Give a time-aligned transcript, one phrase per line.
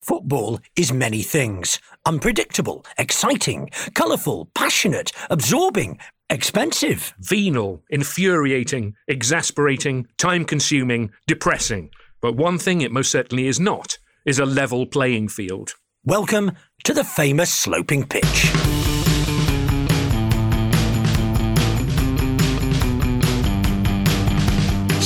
[0.00, 5.98] Football is many things unpredictable, exciting, colourful, passionate, absorbing,
[6.30, 7.14] expensive.
[7.18, 11.90] venal, infuriating, exasperating, time consuming, depressing.
[12.20, 15.74] But one thing it most certainly is not is a level playing field.
[16.04, 16.52] Welcome
[16.84, 18.87] to the famous sloping pitch.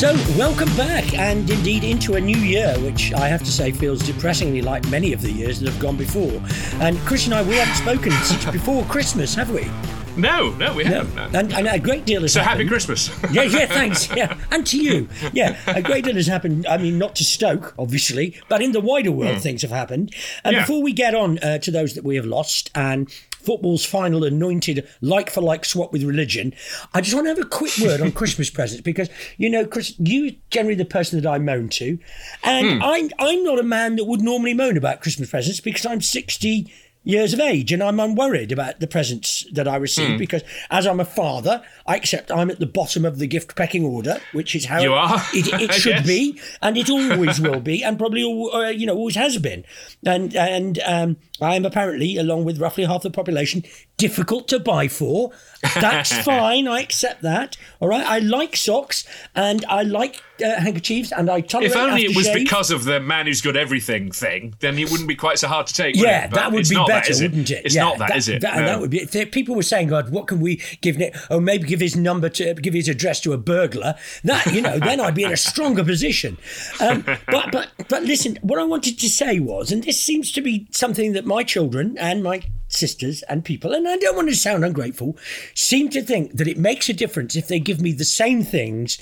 [0.03, 4.03] So, welcome back, and indeed into a new year, which I have to say feels
[4.05, 6.43] depressingly like many of the years that have gone before.
[6.85, 9.71] And Chris and I, we haven't spoken since before Christmas, have we?
[10.17, 11.15] No, no, we haven't.
[11.15, 11.39] no.
[11.39, 12.63] And, and a great deal has So happened.
[12.63, 13.11] happy Christmas.
[13.33, 14.13] yeah, yeah, thanks.
[14.13, 15.09] Yeah, and to you.
[15.33, 16.67] Yeah, a great deal has happened.
[16.67, 20.13] I mean, not to Stoke, obviously, but in the wider world, things have happened.
[20.43, 20.63] And Yeah.
[20.63, 23.09] before we get on uh, to those that we have lost and
[23.43, 26.55] football's final anointed like for like swap with religion,
[26.95, 29.95] I just want to have a quick word on Christmas presents because you know, Chris,
[29.99, 31.99] you generally the person that I moan to,
[32.43, 32.83] and hmm.
[32.83, 36.73] I'm I'm not a man that would normally moan about Christmas presents because I'm sixty
[37.05, 41.01] years of age and I'm unworried about the presents that I receive because as I'm
[41.01, 44.67] a father, I accept I'm at the bottom of the gift pecking order, which is
[44.67, 45.21] how You are?
[45.35, 46.07] it, it should Yes.
[46.07, 49.65] be, and it always will be, and probably uh, you know always has been.
[50.07, 53.65] And and um, I am apparently, along with roughly half the population,
[53.97, 55.33] difficult to buy for.
[55.63, 56.67] That's fine.
[56.67, 57.57] I accept that.
[57.81, 58.05] All right.
[58.05, 61.71] I like socks and I like uh, handkerchiefs, and I tolerate.
[61.71, 62.35] If only it was aftershave.
[62.35, 65.67] because of the man who's got everything thing, then it wouldn't be quite so hard
[65.69, 65.95] to take.
[65.95, 66.27] Yeah?
[66.29, 67.67] That would be better, that, wouldn't it?
[67.67, 68.43] It's yeah, not that, is it?
[68.43, 68.67] That, No.
[68.67, 69.03] that would be.
[69.03, 72.29] If people were saying, "God, what can we give it?" Oh, maybe give his number
[72.31, 73.95] to, give his address to a burglar.
[74.25, 76.39] That you know, then I'd be in a stronger position.
[76.81, 80.41] Um, but but but listen, what I wanted to say was, and this seems to
[80.41, 84.35] be something that my children and my sisters and people, and I don't want to
[84.37, 85.17] sound ungrateful,
[85.55, 88.99] seem to think that it makes a difference if they give me the same things,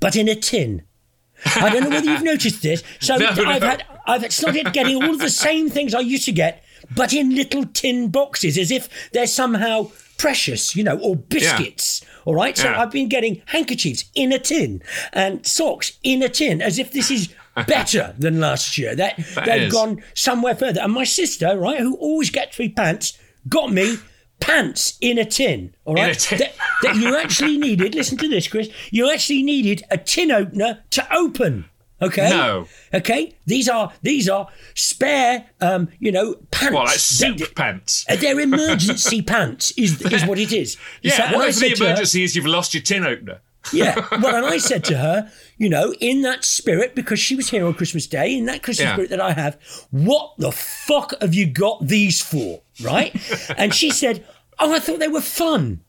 [0.00, 0.82] but in a tin.
[1.56, 2.82] I don't know whether you've noticed this.
[3.00, 3.66] So No, I've no.
[3.68, 6.64] had I've started getting all of the same things I used to get,
[6.94, 12.02] but in little tin boxes, as if they're somehow precious, you know, or biscuits.
[12.26, 12.56] All right.
[12.56, 12.80] So Yeah.
[12.82, 14.82] I've been getting handkerchiefs in a tin
[15.14, 17.28] and socks in a tin, as if this is
[17.66, 18.94] better than last year.
[18.94, 19.72] That, That they've is.
[19.72, 20.80] gone somewhere further.
[20.80, 23.96] And my sister, right, who always gets me pants, got me
[24.40, 25.74] pants in a tin.
[25.84, 26.38] All right, tin.
[26.38, 27.94] That, that you actually needed.
[27.94, 28.68] Listen to this, Chris.
[28.90, 31.66] You actually needed a tin opener to open.
[32.02, 32.30] Okay.
[32.30, 32.66] No.
[32.94, 33.36] Okay.
[33.44, 36.74] These are these are spare, um, you know, pants.
[36.74, 38.06] Well, like soup That- pants.
[38.20, 40.78] They're emergency pants, is is what it is.
[41.02, 43.40] Yeah, So- and what if the to her- emergency is you've lost your tin opener?
[43.74, 43.94] yeah.
[44.22, 47.66] Well, and I said to her, you know, in that spirit, because she was here
[47.66, 48.94] on Christmas Day, in that Christmas Yeah.
[48.94, 49.58] spirit that I have,
[49.90, 52.62] what the fuck have you got these for?
[52.82, 53.14] Right?
[53.58, 54.26] and she said,
[54.58, 55.80] oh, I thought they were fun.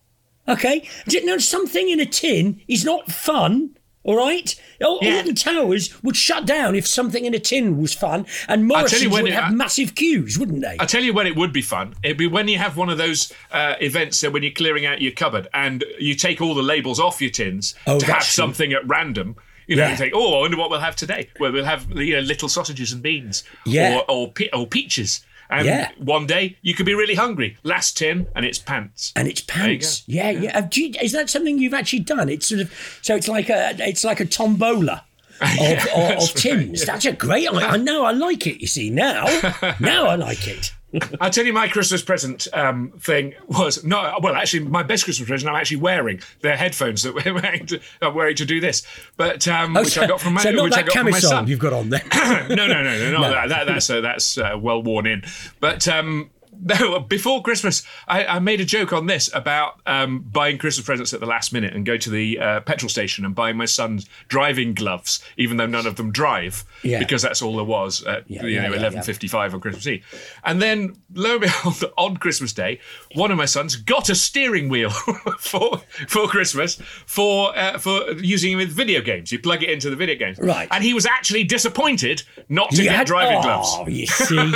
[0.48, 0.88] Okay?
[1.08, 3.78] Didn't know something in a tin is not fun.
[4.04, 5.22] All right, all, Yeah.
[5.36, 9.34] towers would shut down if something in a tin was fun, and Morrison's would it-
[9.34, 10.76] have I- massive queues, wouldn't they?
[10.80, 11.94] I tell you when it would be fun.
[12.04, 15.02] It'd be when you have one of those uh, events uh, when you're clearing out
[15.02, 18.32] your cupboard and you take all the labels off your tins Oh, to have true.
[18.32, 19.36] something at random.
[19.68, 19.96] You know, Yeah.
[19.96, 21.30] think, oh, I wonder what we'll have today.
[21.40, 23.98] Well, we'll have you know little sausages and beans, Yeah.
[24.08, 25.22] or or, pe- or peaches.
[25.50, 25.90] And Yeah.
[25.98, 27.58] one day you could be really hungry.
[27.64, 29.12] Last tin, and it's pants.
[29.18, 30.04] and it's pants.
[30.08, 30.54] Yeah, yeah.
[30.54, 32.30] Have uh, you- is that something you've actually done?
[32.30, 32.72] It's sort of
[33.02, 35.04] so it's like a it's like a tombola.
[35.42, 36.86] of, of, of Tim's.
[36.86, 37.48] That's a great.
[37.52, 38.06] I, I know.
[38.06, 38.62] I like it.
[38.62, 39.26] You see now.
[39.80, 40.72] Now I like it.
[41.20, 45.28] I'll tell you my Christmas present um, thing was no, well, actually, my best Christmas
[45.28, 46.20] present I'm actually wearing.
[46.42, 48.84] They're headphones that we're wearing to, I'm wearing to do this,
[49.18, 50.98] but um, Oh, which so- I got from my, so not which I that got
[50.98, 51.48] from my son.
[51.48, 52.02] you've got on there.
[52.50, 53.32] no, no, no, no, no, No.
[53.32, 55.24] That, that, that's uh, that's uh, well worn in.
[55.60, 56.30] But um,
[56.64, 61.14] no, before Christmas, I, I made a joke on this about um, buying Christmas presents
[61.14, 64.08] at the last minute and go to the uh, petrol station and buying my son's
[64.28, 67.00] driving gloves, even though none of them drive, Yeah.
[67.00, 69.88] because that's all there was at Yeah, you yeah, know eleven fifty five on Christmas
[69.88, 70.06] Eve.
[70.44, 72.80] And then lo and behold, on Christmas Day,
[73.16, 74.90] one of my sons got a steering wheel
[75.40, 76.76] for for Christmas
[77.06, 79.32] for uh, for using it with video games.
[79.32, 80.68] You plug it into the video games, Right.
[80.72, 83.78] And he was actually disappointed not to You get had- driving oh, gloves.
[83.90, 84.54] you see,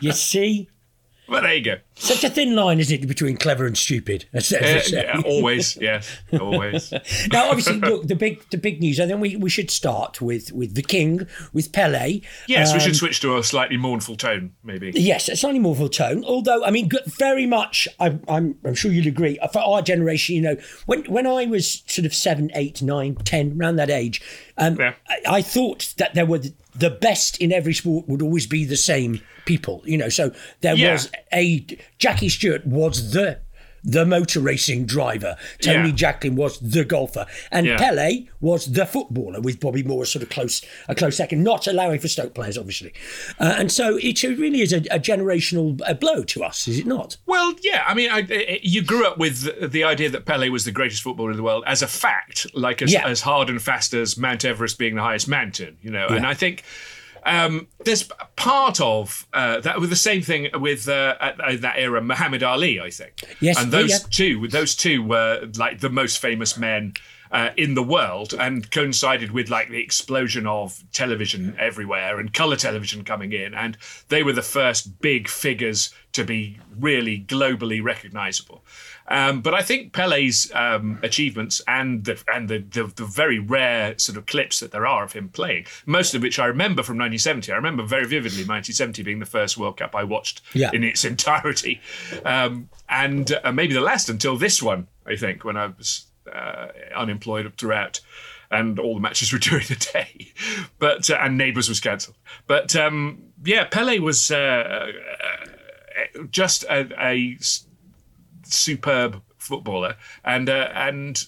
[0.00, 0.68] you see.
[1.28, 1.76] But there you go.
[1.96, 4.24] Such a thin line, isn't it, between clever and stupid?
[4.32, 6.92] That's- Uh, yeah, always, yes, always.
[7.32, 10.52] now, obviously, look the big the big news, and then we, we should start with
[10.52, 12.20] with the king, with Pele.
[12.46, 14.92] Yes, we Um, should switch to a slightly mournful tone, maybe.
[14.94, 16.24] Yes, a slightly mournful tone.
[16.24, 19.38] Although, I mean, very much, I'm, I'm, I'm sure you'll agree.
[19.52, 23.58] For our generation, you know, when when I was sort of seven, eight, nine, ten,
[23.60, 24.22] around that age,
[24.56, 24.94] um, I,
[25.28, 26.40] I thought that there were
[26.78, 29.82] the, best in every sport would always be the same people.
[29.84, 30.92] You know, so there Yeah.
[30.92, 31.66] was a
[31.98, 33.40] Jackie Stewart was the
[33.84, 35.36] the motor racing driver.
[35.60, 35.94] Tony Yeah.
[35.94, 37.76] Jacklin was the golfer, and Yeah.
[37.78, 41.98] Pele was the footballer, with Bobby Moore sort of close a close second, not allowing
[42.00, 42.92] for Stoke players, obviously.
[43.40, 46.86] Uh, and so it really is a, a generational uh, blow to us, is it
[46.86, 47.16] not?
[47.26, 47.84] Well, yeah.
[47.86, 50.72] I mean, I, I- you grew up with the, the idea that Pele was the
[50.72, 53.06] greatest footballer in the world as a fact, like as, Yeah.
[53.08, 55.76] as hard and fast as Mount Everest being the highest mountain.
[55.82, 56.62] You know, and I think.
[57.28, 61.74] Um, there's part of uh, that with the same thing with uh, at, at that
[61.76, 63.22] era Muhammad Ali, I think.
[63.40, 63.98] Yes, and those yeah.
[64.10, 66.94] two, those two were like the most famous men
[67.30, 72.56] uh, in the world, and coincided with like the explosion of television everywhere and color
[72.56, 73.76] television coming in, and
[74.08, 78.64] they were the first big figures to be really globally recognizable.
[79.10, 83.98] Um, but I think Pele's um, achievements and the and the, the the very rare
[83.98, 86.96] sort of clips that there are of him playing, most of which I remember from
[86.98, 87.52] 1970.
[87.52, 90.70] I remember very vividly 1970 being the first World Cup I watched Yeah.
[90.72, 91.80] in its entirety,
[92.24, 94.86] um, and uh, maybe the last until this one.
[95.06, 98.00] I think when I was uh, unemployed throughout.
[98.50, 100.32] And all the matches were during the day,
[100.78, 102.16] but uh, and Neighbours was cancelled.
[102.46, 107.36] But um, yeah, Pele was uh, uh, just a, a
[108.52, 111.24] superb footballer, and uh, and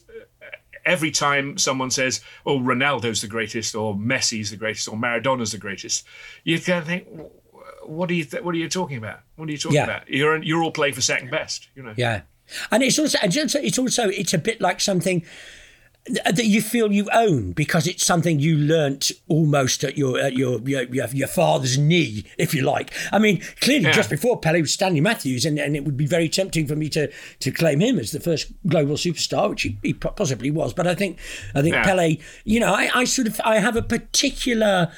[0.84, 5.58] every time someone says, "Oh, Ronaldo's the greatest," or "Messi's the greatest," or "Maradona's the
[5.58, 6.06] greatest,"
[6.44, 7.06] you kind of think,
[7.84, 8.24] "What are you?
[8.24, 9.20] Th- what are you talking about?
[9.36, 9.84] What are you talking Yeah.
[9.84, 10.08] about?
[10.08, 12.22] You're you're all playing for second best, you know." Yeah,
[12.70, 15.30] and it's also it's also it's a bit like something th-
[16.06, 20.58] that you feel you own because it's something you learnt almost at your at your
[20.62, 22.92] your, your, your father's knee, if you like.
[23.12, 23.92] I mean, clearly, Yeah.
[23.92, 26.88] just before Pele was Stanley Matthews, and, and it would be very tempting for me
[26.90, 27.10] to
[27.40, 30.72] to claim him as the first global superstar, which he, he possibly was.
[30.72, 31.18] But I think
[31.54, 31.84] I think Yeah.
[31.84, 34.90] Pele, you know, I, I sort of I have a particular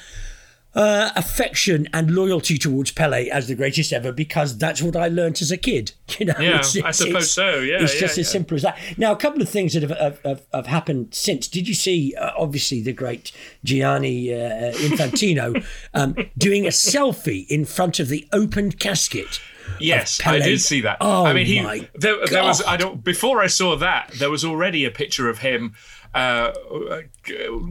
[0.75, 5.41] uh, affection and loyalty towards Pele as the greatest ever because that's what I learnt
[5.41, 5.91] as a kid.
[6.19, 8.77] You know, Yeah, I suppose so, yeah, it's yeah, just as simple as that.
[8.97, 11.47] Now, a couple of things that have have, have, have happened since.
[11.47, 12.13] Did you see?
[12.13, 13.31] Uh, obviously, the great
[13.63, 15.65] Gianni uh, Infantino
[15.95, 19.39] um, doing a selfie in front of the opened casket.
[19.79, 20.97] Yes, I did see that.
[21.01, 22.63] Oh I mean, he my there, there was.
[22.63, 25.73] I don't before I saw that there was already a picture of him
[26.13, 26.51] uh,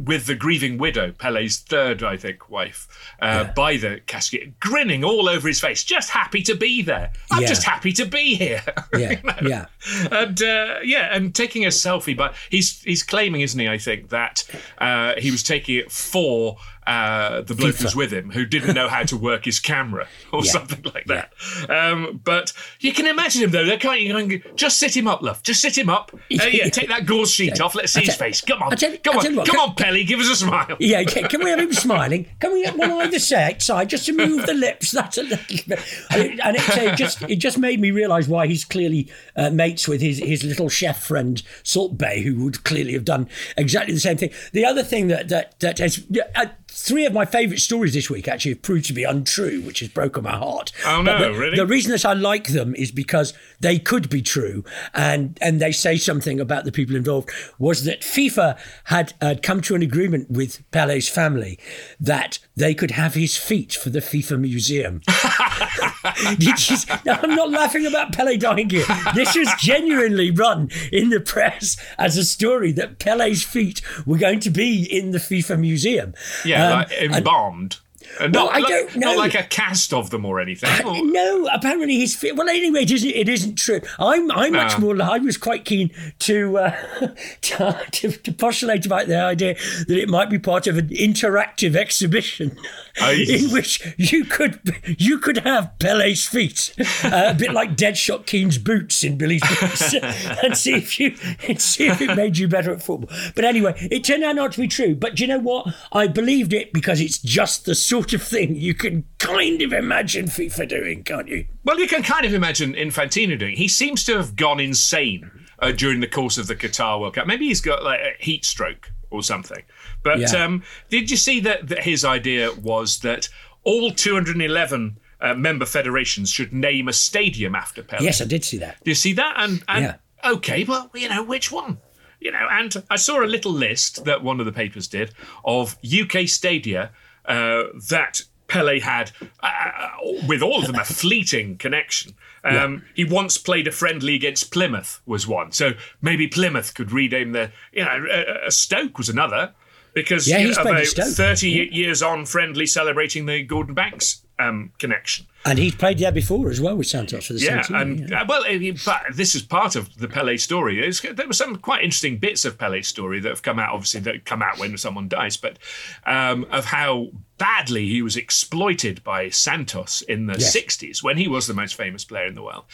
[0.05, 2.89] with the grieving widow, Pele's third, I think, wife,
[3.21, 7.13] uh, by the casket, grinning all over his face, just happy to be there.
[7.31, 7.49] I'm Yeah.
[7.49, 8.63] just happy to be here.
[8.95, 9.67] Yeah, yeah.
[10.13, 13.69] and uh, yeah, and taking a selfie, but he's he's claiming, isn't he?
[13.69, 14.45] I think that
[14.79, 17.83] uh, he was taking it for uh, the bloke FIFA.
[17.83, 20.51] who's with him, who didn't know how to work his camera or Yeah.
[20.53, 21.33] something like that.
[21.71, 23.63] Um, but you can imagine him though.
[23.73, 25.43] Of going, just sit him up, love.
[25.43, 26.13] Just sit him up.
[26.43, 27.75] Uh, yeah, take that gauze sheet off.
[27.75, 28.41] Let's see his tell- face.
[28.43, 30.05] Come on, tell- come on, what, come can- on, Pelly.
[30.05, 30.77] Give us a smile.
[30.81, 32.27] Yeah, can, can we have him smiling?
[32.41, 34.91] Can we have one either side, side just to move the lips?
[34.93, 35.81] That's a little bit.
[36.11, 40.01] And it, it just it just made me realise why he's clearly uh, mates with
[40.01, 44.17] his, his little chef friend Salt Bae, who would clearly have done exactly the same
[44.17, 44.31] thing.
[44.53, 48.27] The other thing that that that has uh, three of my favourite stories this week
[48.27, 50.73] actually have proved to be untrue, which has broken my heart.
[50.87, 51.57] Oh, no, the, really?
[51.57, 54.65] The reason that I like them is because they could be true,
[54.95, 57.31] and and they say something about the people involved.
[57.59, 61.59] Was that FIFA had uh, come to an agreement with Pele's family
[62.01, 65.01] that they could have his feet for the FIFA museum.
[66.39, 68.85] Just, no, I'm not laughing about Pele dying here.
[69.15, 74.41] This was genuinely run in the press as a story that Pele's feet were going
[74.41, 76.15] to be in the FIFA museum.
[76.45, 77.79] Yeah, Um, like embalmed.
[78.21, 79.09] And Well, not, I like, don't know.
[79.13, 80.69] Not like a cast of them or anything.
[80.85, 82.37] Or- No, apparently his feet.
[82.37, 83.09] Well, anyway, it isn't.
[83.09, 83.81] It isn't true.
[83.99, 84.31] I'm.
[84.33, 84.81] I'm much Ah.
[84.81, 85.01] more.
[85.01, 86.77] I was quite keen to, uh,
[87.43, 89.55] to, to to postulate about the idea
[89.89, 92.59] that it might be part of an interactive exhibition
[93.01, 93.25] Aye.
[93.29, 94.61] in which you could
[94.99, 99.95] you could have Pele's feet, uh, a bit like Deadshot Keen's boots in Billy's boots,
[100.43, 101.17] and see if you
[101.49, 103.11] and see if it made you better at football.
[103.35, 104.95] But anyway, it turned out not to be true.
[104.95, 105.75] But do you know what?
[105.93, 110.27] I believed it because it's just the sort of thing you can kind of imagine
[110.27, 111.47] FIFA doing, can't you?
[111.65, 113.57] Well, you can kind of imagine Infantino doing.
[113.57, 115.31] He seems to have gone insane
[115.61, 117.27] uh, during the course of the Qatar World Cup.
[117.27, 119.63] Maybe he's got like a heat stroke or something.
[120.03, 120.45] But Yeah.
[120.45, 123.29] um, did you see that, that his idea was that
[123.65, 128.03] all 211 uh, member federations should name a stadium after Pele?
[128.05, 128.83] Yes, I did see that.
[128.85, 129.35] Do you see that?
[129.37, 130.31] And, and Yeah.
[130.33, 131.79] okay, well, you know, which one?
[132.21, 135.13] You know, and I saw a little list that one of the papers did
[135.45, 136.91] of UK stadia
[137.27, 138.23] uh, that
[138.53, 139.89] Pele had, uh,
[140.29, 142.15] with all of them a fleeting connection.
[142.45, 145.53] Um, He once played a friendly against Plymouth, was one.
[145.53, 149.53] So maybe Plymouth could rename the, you know, uh, uh, Stoke was another.
[149.95, 151.15] Because Yeah, you he's know, played about Stoke.
[151.39, 155.27] 30 years on friendly celebrating the Gordon Banks um, connection.
[155.45, 157.77] And he's played there before as well with Santos for the Yeah, same team.
[158.01, 158.23] and yeah.
[158.23, 160.81] uh, well, uh, but this is part of the Pele story.
[160.81, 163.73] There's, there were some quite interesting bits of Pele's story that have come out.
[163.75, 165.59] Obviously, that come out when someone dies, but
[166.07, 167.09] um, of how
[167.39, 170.55] badly he was exploited by Santos in the Yes.
[170.57, 172.65] '60s when he was the most famous player in the world,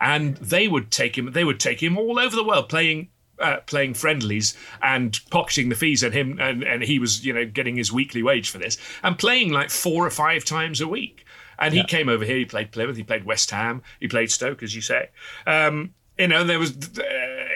[0.00, 1.30] and they would take him.
[1.30, 3.08] They would take him all over the world playing.
[3.38, 7.44] Uh, playing friendlies and pocketing the fees, and him and, and he was, you know,
[7.44, 11.26] getting his weekly wage for this, and playing like four or five times a week.
[11.58, 12.36] And he came over here.
[12.36, 12.96] He played Plymouth.
[12.96, 13.82] He played West Ham.
[14.00, 15.10] He played Stoke, as you say.
[15.46, 17.02] Um, you know, there was uh,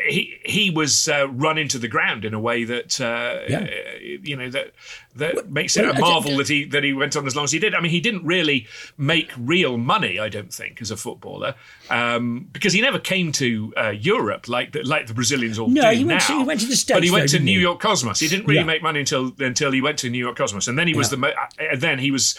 [0.09, 3.61] he he was uh, run into the ground in a way that uh, Yeah.
[3.61, 4.73] uh, you know that
[5.17, 7.45] that makes it well, a marvel that- that he that he went on as long
[7.45, 7.75] as he did.
[7.75, 8.67] I mean, he didn't really
[8.99, 11.55] make real money, I don't think, as a footballer,
[11.90, 15.90] um, because he never came to uh, Europe like the, like the Brazilians all No,
[15.90, 16.19] do he now.
[16.19, 17.62] to- he went to the States, but he went though, to New he?
[17.62, 18.21] York Cosmos.
[18.21, 18.64] He didn't really Yeah.
[18.67, 21.11] make money until until he went to New York Cosmos, and then he was Yeah.
[21.12, 21.29] the mo-
[21.73, 22.38] uh, then he was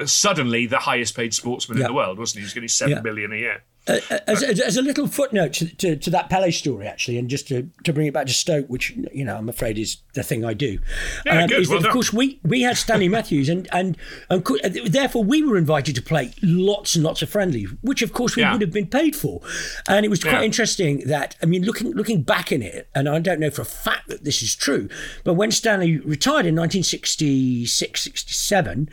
[0.00, 2.40] uh, suddenly the highest paid sportsman in the world, wasn't he?
[2.42, 3.00] He was getting seven Yeah.
[3.00, 3.62] billion a year.
[3.88, 7.18] Uh, uh, as, as, as a little footnote to, to, to that Pele story, actually,
[7.18, 9.98] and just to, to bring it back to Stoke, which you know I'm afraid is
[10.14, 10.78] the thing I do.
[11.24, 13.96] Yeah, um, good, is well that, of course we, we had Stanley Matthews, and and
[14.28, 18.02] and co- uh, therefore we were invited to play lots and lots of friendlies, which
[18.02, 18.52] of course we Yeah.
[18.52, 19.40] would have been paid for,
[19.88, 20.42] and it was quite Yeah.
[20.42, 23.66] interesting that I mean looking looking back in it, and I don't know for a
[23.66, 24.88] fact that this is true,
[25.24, 28.88] but when Stanley retired in 1966 67,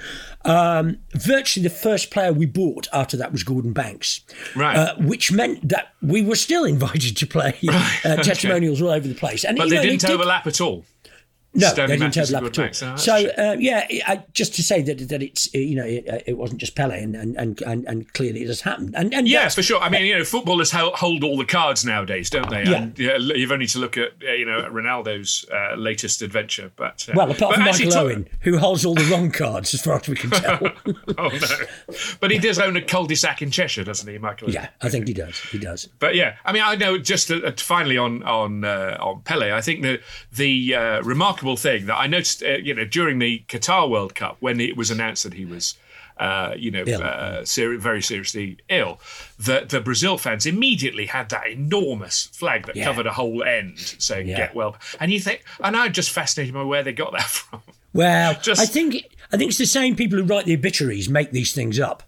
[0.46, 4.22] um, virtually the first player we bought after that was Gordon Banks,
[4.56, 4.78] Right.
[4.86, 9.15] Uh, which meant that we were still invited to play uh, testimonials all over the
[9.15, 9.44] place.
[9.44, 10.86] And But they know, didn't it did- overlap at all.
[11.55, 12.63] No, they didn't Matthews overlap and at all.
[12.63, 12.83] Gordon Banks.
[12.83, 15.85] Oh, that's so uh, yeah, I, just to say that that it's uh, you know
[15.85, 18.93] it, uh, it wasn't just Pele, and and, and, and clearly it has happened.
[18.95, 19.79] And and Yeah, for sure.
[19.79, 22.63] I mean, you know, footballers hold all the cards nowadays, don't they?
[22.63, 22.83] Yeah.
[22.83, 26.71] And, yeah, you've only to look at uh, you know Ronaldo's uh, latest adventure.
[26.75, 29.74] But uh, well, apart but from Michael talk- Owen, who holds all the wrong cards
[29.74, 30.59] as far as we can tell.
[31.17, 34.50] oh no, but he does own a cul-de-sac in Cheshire, doesn't he, Michael?
[34.50, 35.39] yeah, I think he does.
[35.39, 35.88] He does.
[36.00, 39.51] But yeah, I mean, I know just uh, finally on on uh, on Pele.
[39.51, 40.00] I think the
[40.33, 41.01] the uh,
[41.46, 44.75] remarkable thing that I noticed, uh, you know, during the Qatar World Cup when it
[44.78, 45.75] was announced that he was.
[46.18, 47.04] Uh, you know, Ill.
[47.04, 49.02] uh, seri- very seriously ill.
[49.38, 52.86] That the Brazil fans immediately had that enormous flag that Yeah.
[52.86, 54.38] covered a whole end saying Yeah.
[54.38, 57.62] "Get well," and you think, and I'm just fascinated by where they got that from.
[57.92, 58.96] Well, Just- I think
[59.34, 62.02] I think it's the same people who write the obituaries make these things up.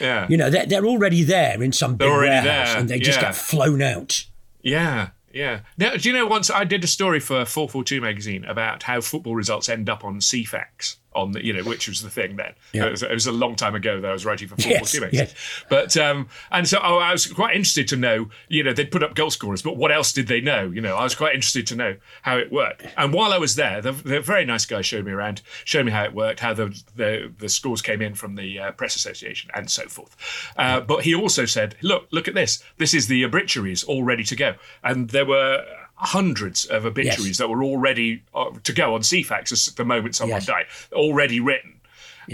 [0.00, 2.98] Yeah, You know, they're, they're already there in some big They're warehouse, there, and they
[2.98, 3.28] just yeah.
[3.28, 4.24] get flown out.
[4.62, 5.60] Yeah, yeah.
[5.78, 9.34] Now, do you know once I did a story for 442 magazine about how football
[9.34, 12.52] results end up on Ceefax on the, you know, which was the thing then.
[12.72, 12.86] Yeah.
[12.86, 15.00] It, was, it was a long time ago that I was writing for Yes, 442
[15.00, 15.26] magazine.
[15.26, 15.64] yes.
[15.68, 19.02] But, um, and so oh, I was quite interested to know, you know, they'd put
[19.02, 20.70] up goal scorers, but what else did they know?
[20.70, 22.86] You know, I was quite interested to know how it worked.
[22.96, 25.92] And while I was there, the, the very nice guy showed me around, showed me
[25.92, 29.50] how it worked, how the, the, the scores came in from the uh, press association
[29.54, 30.16] and so forth.
[30.56, 32.62] Uh, but he also said, look, look at this.
[32.78, 34.54] This is the obituaries all ready to go.
[34.82, 35.64] And there were
[36.02, 37.36] hundreds of obituaries Yes.
[37.38, 40.46] that were already uh, to go on Ceefax as the moment someone Yes.
[40.46, 41.80] died, already written.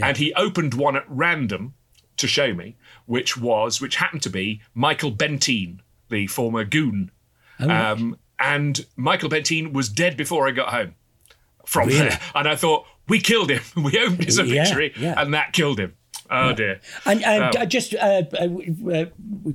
[0.03, 1.75] And he opened one at random
[2.19, 7.11] to show me, which was, which happened to be Michael Bentine, the former goon.
[7.61, 10.95] Oh, Um, and Michael Bentine was dead before I got home
[11.67, 12.01] from Really?
[12.09, 12.21] there.
[12.35, 13.63] And I thought, we killed him.
[13.83, 15.15] We opened his Yeah, obituary, yeah.
[15.21, 15.95] and that killed him.
[16.31, 16.81] Oh dear.
[17.07, 19.07] And, and Um, uh, just uh, uh, we, uh,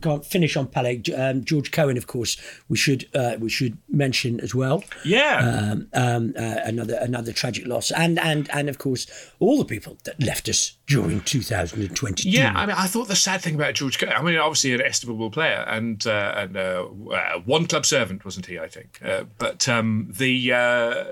[0.02, 1.02] can't finish on Pele.
[1.16, 2.38] Um, George Cohen, of course,
[2.68, 4.84] we should uh, we should mention as well.
[5.06, 5.38] Yeah.
[5.72, 9.08] Um, um, uh, another another tragic loss, and and and of course
[9.40, 12.30] all the people that left us during 2022.
[12.30, 14.00] Yeah, I mean, I thought the sad thing about George.
[14.00, 18.60] Cohen- I mean, obviously an estimable player and uh, and one club servant, wasn't he?
[18.60, 19.00] I think.
[19.04, 21.04] Uh, but um, the uh,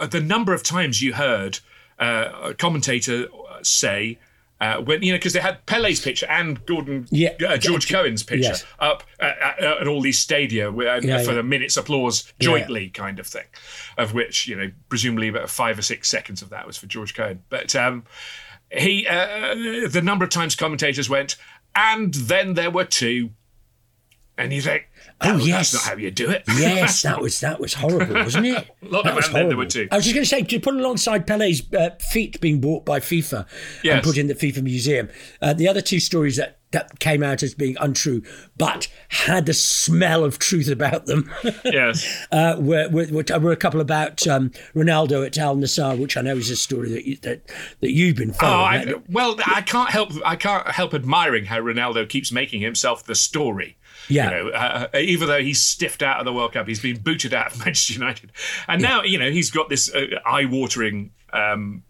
[0.00, 1.58] uh, the number of times you heard
[1.98, 3.26] uh, a commentator
[3.62, 4.18] say.
[4.60, 7.30] Uh, when you know, because they had Pele's picture and Gordon, Yeah.
[7.46, 8.64] uh, George Cohen's picture Yes.
[8.78, 11.40] up at, at, at all these stadia where, Yeah, for yeah.
[11.40, 13.44] a minute's applause jointly, kind of thing,
[13.98, 17.14] of which you know presumably about five or six seconds of that was for George
[17.14, 17.42] Cohen.
[17.50, 18.04] But um,
[18.70, 19.54] he, uh,
[19.88, 21.36] the number of times commentators went,
[21.74, 23.30] and then there were two,
[24.36, 24.88] and he's like,
[25.20, 25.72] Oh, "Oh, yes.
[25.72, 26.42] that's not how you do it.
[26.58, 28.68] Yes, that was that was horrible, wasn't it?
[28.82, 29.88] Lot that of and there were two.
[29.90, 33.00] I was just going to say to put alongside Pele's uh, feet being bought by
[33.00, 33.46] FIFA
[33.84, 35.08] and put in the FIFA museum.
[35.40, 38.20] Uh, the other two stories that that came out as being untrue,
[38.56, 41.30] but had the smell of truth about them.
[41.64, 42.26] yes.
[42.32, 46.22] uh, were, were, were were a couple about um, Ronaldo at Al Nassr, which I
[46.22, 47.42] know is a story that you, that,
[47.80, 48.88] that you've been Oh, following.
[48.88, 53.14] I, well, I can't help I can't help admiring how Ronaldo keeps making himself the
[53.14, 53.76] story.
[54.08, 54.30] Yeah.
[54.30, 57.32] You know, uh, even though he's stiffed out of the World Cup, he's been booted
[57.34, 58.32] out of Manchester United,
[58.68, 61.12] and now you know he's got this uh, eye-watering.
[61.32, 61.82] Um,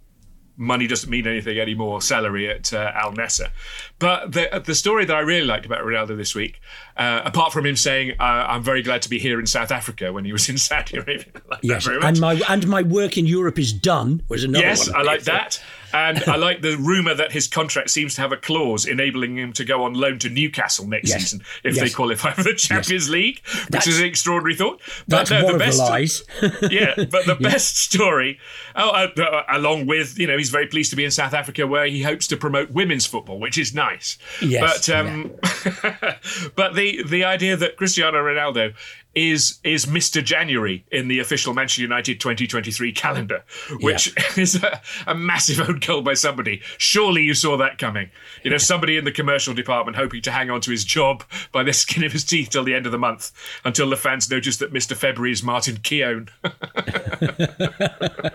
[0.56, 2.00] Money doesn't mean anything anymore.
[2.00, 3.50] Salary at uh, Al Nassr,
[3.98, 6.60] but the the story that I really liked about Ronaldo this week,
[6.96, 10.12] uh, apart from him saying uh, "I'm very glad to be here in South Africa"
[10.12, 13.58] when he was in Saudi Arabia, like yes, and my and my work in Europe
[13.58, 15.00] is done was another Yes, one.
[15.00, 15.60] I like that.
[15.94, 19.52] And I like the rumour that his contract seems to have a clause enabling him
[19.54, 21.20] to go on loan to Newcastle next Yes.
[21.22, 21.84] season if Yes.
[21.84, 24.80] they qualify for the Champions League, which That's- is an extraordinary thought.
[25.06, 26.24] That's no, one the of best, the lies.
[26.70, 28.38] yeah, but the best story,
[28.74, 31.66] oh, uh, uh, along with you know, he's very pleased to be in South Africa
[31.66, 34.18] where he hopes to promote women's football, which is nice.
[34.42, 35.30] Yes, but um,
[36.56, 38.74] but the the idea that Cristiano Ronaldo
[39.14, 40.22] is is Mr.
[40.22, 43.44] January in the official Manchester United 2023 calendar,
[43.80, 46.60] which is a, a massive own goal by somebody.
[46.78, 48.10] Surely you saw that coming.
[48.42, 51.62] You know, somebody in the commercial department hoping to hang on to his job by
[51.62, 53.32] the skin of his teeth till the end of the month,
[53.64, 54.96] until the fans notice that Mr.
[54.96, 56.28] February is Martin Keown.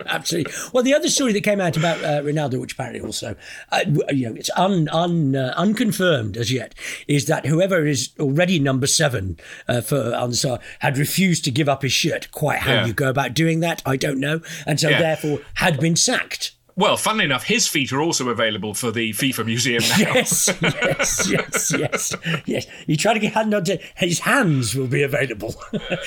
[0.07, 0.53] Absolutely.
[0.73, 3.35] Well, the other story that came out about uh, Ronaldo, which apparently also,
[3.71, 6.73] uh, you know, it's un, un, uh, unconfirmed as yet,
[7.07, 9.37] is that whoever is already number seven
[9.67, 12.31] uh, for Al Nassr had refused to give up his shirt.
[12.31, 12.85] Quite how Yeah.
[12.85, 14.99] you go about doing that, I don't know, and so Yeah.
[14.99, 16.51] therefore had been sacked.
[16.79, 19.97] Well, funnily enough, his feet are also available for the FIFA museum now.
[19.97, 22.15] Yes, yes, yes, yes,
[22.45, 22.67] yes.
[22.87, 25.53] You try to get hand onto his hands will be available.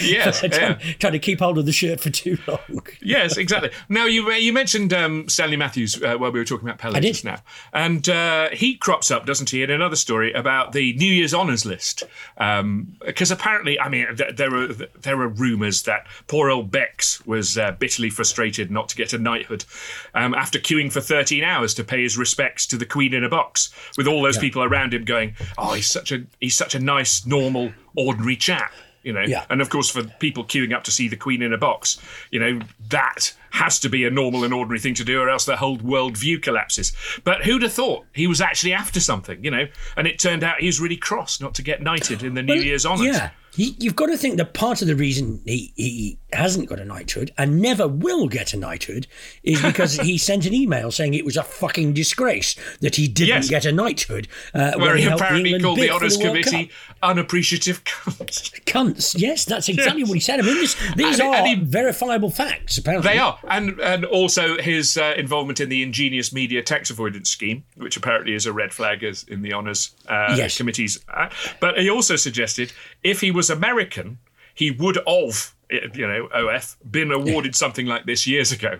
[0.01, 0.79] Yes, trying, yeah.
[0.99, 2.87] trying to keep hold of the shirt for too long.
[3.03, 3.69] Yes, exactly.
[3.91, 7.23] Now you you mentioned um, Stanley Matthews uh, while we were talking about Pele just
[7.23, 7.43] now,
[7.75, 11.67] and uh, he crops up, doesn't he, in another story about the New Year's honours
[11.67, 12.05] list?
[12.39, 17.59] Because apparently, I mean, th- there are there are rumours that poor old Becks was
[17.59, 19.67] uh, bitterly frustrated not to get a knighthood
[20.15, 23.29] um, after queuing for 13 hours to pay his respects to the Queen in a
[23.29, 26.79] box, with all those people around him going, "Oh, he's such a he's such a
[26.79, 28.73] nice, normal, ordinary chap."
[29.05, 29.45] You know, Yeah.
[29.51, 31.99] and of course, for people queuing up to see the Queen in a box,
[32.31, 35.45] you know, that has to be a normal and ordinary thing to do, or else
[35.45, 36.93] the whole world view collapses.
[37.25, 39.67] But who'd have thought he was actually after something, you know?
[39.97, 42.55] And it turned out he was really cross not to get knighted in the New
[42.55, 43.17] Well, Year's honours.
[43.17, 43.31] Yeah.
[43.55, 46.85] He, you've got to think that part of the reason he, he hasn't got a
[46.87, 49.07] knighthood and never will get a knighthood
[49.43, 53.29] is because he sent an email saying it was a fucking disgrace that he didn't
[53.29, 53.49] Yes.
[53.51, 54.29] get a knighthood.
[54.55, 56.97] Uh, Where he helped apparently called the Honours Committee Cup.
[57.03, 58.51] unappreciative cunts.
[58.65, 60.41] Cunts, yes, that's exactly what he said.
[60.41, 63.13] I mean, this, these And- are and he- verifiable facts, apparently.
[63.13, 67.65] They are, and and also his uh, involvement in the ingenious media tax avoidance scheme,
[67.77, 70.57] which apparently is a red flag as in the honours uh, Yes.
[70.57, 70.99] committees.
[71.13, 71.29] Uh,
[71.61, 74.19] but he also suggested if he was American,
[74.55, 78.79] he would have, you know, OF been awarded something like this years ago.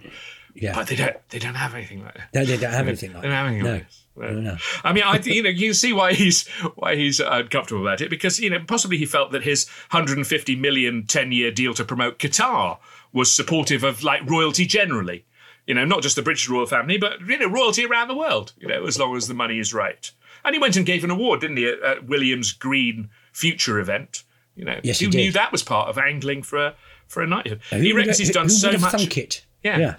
[0.55, 0.75] Yeah.
[0.75, 1.17] But they don't.
[1.31, 2.29] They don't have anything like that.
[2.35, 3.73] No, they don't have anything like They don't have anything No.
[3.73, 3.99] like this.
[4.15, 4.31] No.
[4.31, 4.57] No, no.
[4.85, 8.03] I mean, I you know you can see why he's why he's uh, uncomfortable about
[8.03, 11.85] it because you know possibly he felt that his 150 million 10 year deal to
[11.85, 12.79] promote Qatar
[13.15, 15.25] was supportive of like royalty generally.
[15.67, 18.53] You know, not just the British royal family, but you know royalty around the world.
[18.59, 20.11] You know, as long as the money is right.
[20.45, 24.25] And he went and gave an award, didn't he, at, at Williams Green Future event?
[24.57, 26.75] You know, Yes, he who knew that was part of angling for a
[27.09, 27.61] for a knighthood?
[27.71, 28.93] Who he reckons he's done who so much.
[28.93, 29.45] thunk it?
[29.63, 29.97] Yeah.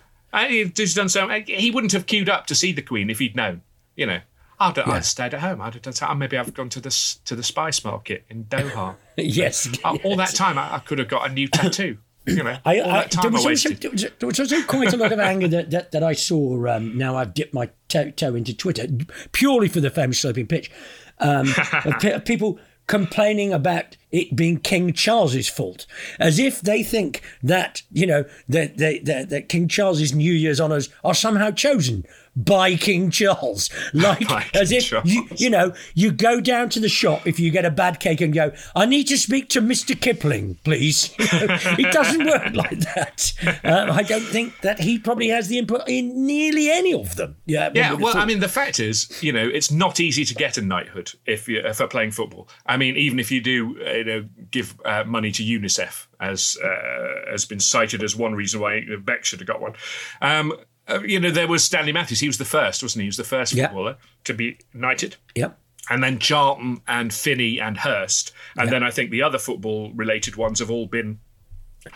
[0.47, 1.27] He's done so.
[1.29, 3.61] He wouldn't have queued up to see the Queen if he'd known.
[3.95, 4.19] You know,
[4.59, 4.83] I'd, Yeah.
[4.91, 5.61] I'd stayed at home.
[5.61, 5.93] I'd have done.
[5.93, 6.89] So, maybe I've gone to the
[7.25, 8.95] to the spice market in Doha.
[9.17, 9.69] Yes.
[9.83, 11.97] Uh, All that time, I, I could have got a new tattoo.
[12.25, 13.91] you know, I, all that time there, was also, there,
[14.27, 16.65] was, also quite a lot of anger that, that, that I saw.
[16.67, 18.87] Um, now I've dipped my toe, toe into Twitter
[19.33, 20.71] purely for the famous sloping pitch.
[21.19, 21.47] Um,
[21.85, 22.59] of pe- of people
[22.93, 25.87] complaining about it being King Charles's fault,
[26.19, 30.61] as if they think that you know that that, that, that King Charles's New Year's
[30.61, 35.41] honours are somehow chosen by King Charles, like as if you, Charles.
[35.41, 38.33] you know you go down to the shop if you get a bad cake and
[38.33, 41.13] go, I need to speak to Mister Kipling, please.
[41.33, 43.33] You know, it doesn't work like that.
[43.63, 47.37] Uh, I don't think that he probably has the input in nearly any of them.
[47.45, 50.57] Yeah, Yeah, well, I mean, the fact is, you know, it's not easy to get
[50.57, 52.49] a knighthood if you for playing football.
[52.65, 56.57] I mean, even if you do, uh, you know, give uh, money to UNICEF, as
[56.63, 59.73] uh, has been cited as one reason why Beck should have got one.
[60.21, 60.53] Um,
[60.87, 62.19] uh, you know, there was Stanley Matthews.
[62.19, 63.05] He was the first, wasn't he?
[63.05, 63.67] He was the first Yeah.
[63.67, 65.15] footballer to be knighted.
[65.35, 65.57] Yep.
[65.89, 70.59] And then Charlton and Finney and Hurst, and then I think the other football-related ones
[70.59, 71.19] have all been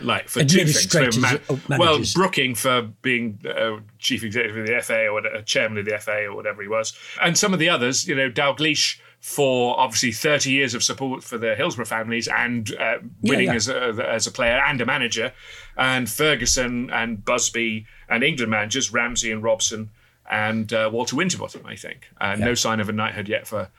[0.02, 0.94] like for two things.
[0.94, 2.02] Administrators, uh, well.
[2.14, 6.26] Brooking for being uh, chief executive of the FA or whatever, chairman of the FA
[6.26, 10.52] or whatever he was, and some of the others, you know, Dalglish for obviously 30
[10.52, 13.56] years of support for the Hillsborough families and uh, winning yeah.
[13.56, 15.32] as a as a player and a manager,
[15.78, 19.90] and Ferguson and Busby and England managers Ramsey and Robson
[20.30, 22.08] and uh, Walter Winterbottom, I think.
[22.20, 23.70] Uh, No sign of a knighthood yet for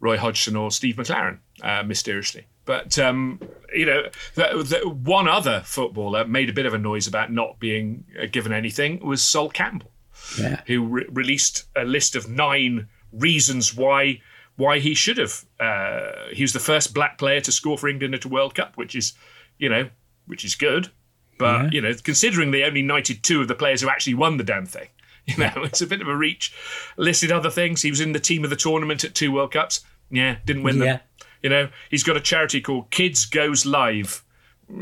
[0.00, 2.46] Roy Hodgson or Steve McClaren, uh, mysteriously.
[2.64, 3.40] But um,
[3.74, 4.02] you know,
[4.34, 8.26] the, the, one other footballer made a bit of a noise about not being uh,
[8.26, 9.90] given anything was Sol Campbell,
[10.38, 10.60] Yeah.
[10.66, 14.20] who re- released a list of nine reasons why
[14.56, 15.44] why he should have.
[15.58, 18.76] Uh, he was the first black player to score for England at a World Cup,
[18.76, 19.14] which is,
[19.58, 19.88] you know,
[20.26, 20.90] which is good.
[21.38, 24.44] But you know, considering they only knighted two of the players who actually won the
[24.44, 24.88] damn thing,
[25.26, 26.54] you know, it's a bit of a reach.
[26.96, 27.82] Listed other things.
[27.82, 29.84] He was in the team of the tournament at two World Cups.
[30.10, 30.84] Yeah, didn't win Yeah.
[30.84, 31.00] them.
[31.42, 34.22] You know, he's got a charity called Kids Goes Live.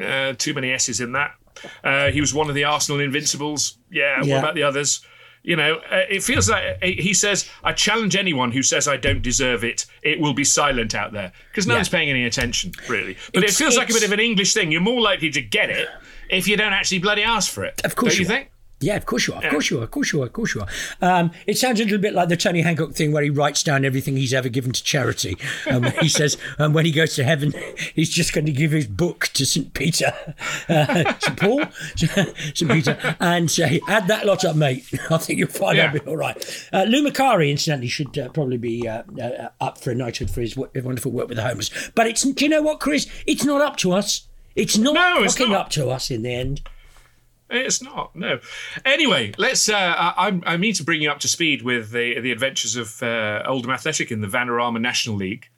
[0.03, 1.33] Uh, too many S's in that.
[1.83, 3.79] Uh, he was one of the Arsenal Invincibles.
[3.91, 5.05] Yeah, what about the others?
[5.43, 8.99] You know, uh, it feels like uh, he says, I challenge anyone who says I
[8.99, 9.87] don't deserve it.
[10.03, 11.33] It will be silent out there.
[11.51, 11.79] Because no Yeah.
[11.79, 13.17] one's paying any attention, really.
[13.33, 14.71] But It's- it feels like a bit of an English thing.
[14.71, 15.89] You're more likely to get it
[16.31, 17.81] if you don't actually bloody ask for it.
[17.85, 18.51] Of course you you think?
[18.83, 19.45] Yeah, of course you are.
[19.45, 19.85] Of course you are.
[19.85, 20.27] Of course you are.
[20.27, 20.69] Of course you are.
[21.03, 23.85] Um, it sounds a little bit like the Tony Hancock thing where he writes down
[23.85, 25.37] everything he's ever given to charity.
[25.71, 27.53] Um, he says um, when he goes to heaven,
[27.95, 29.75] he's just going to give his book to St.
[29.75, 30.15] Peter,
[30.71, 31.37] uh, St.
[31.39, 31.63] Paul,
[31.95, 32.71] St.
[32.71, 34.87] Peter, and say, add that lot up, mate.
[35.11, 35.89] I think you'll find Yeah.
[35.89, 36.69] that'll be all right.
[36.73, 40.41] Uh, Lou Macari, incidentally, should uh, probably be uh, uh, up for a knighthood for
[40.41, 41.91] his wonderful work with the homeless.
[41.95, 43.07] But it's, do you know what, Chris?
[43.27, 44.27] It's not up to us.
[44.61, 45.61] It's not No, it's fucking not.
[45.67, 46.61] up to us in the end.
[47.53, 48.15] It's not.
[48.15, 48.39] No.
[48.85, 49.69] Anyway, let's.
[49.69, 52.77] Uh, I, I'm- I mean to bring you up to speed with the the adventures
[52.77, 55.49] of uh, Oldham Athletic in the Vanarama National League,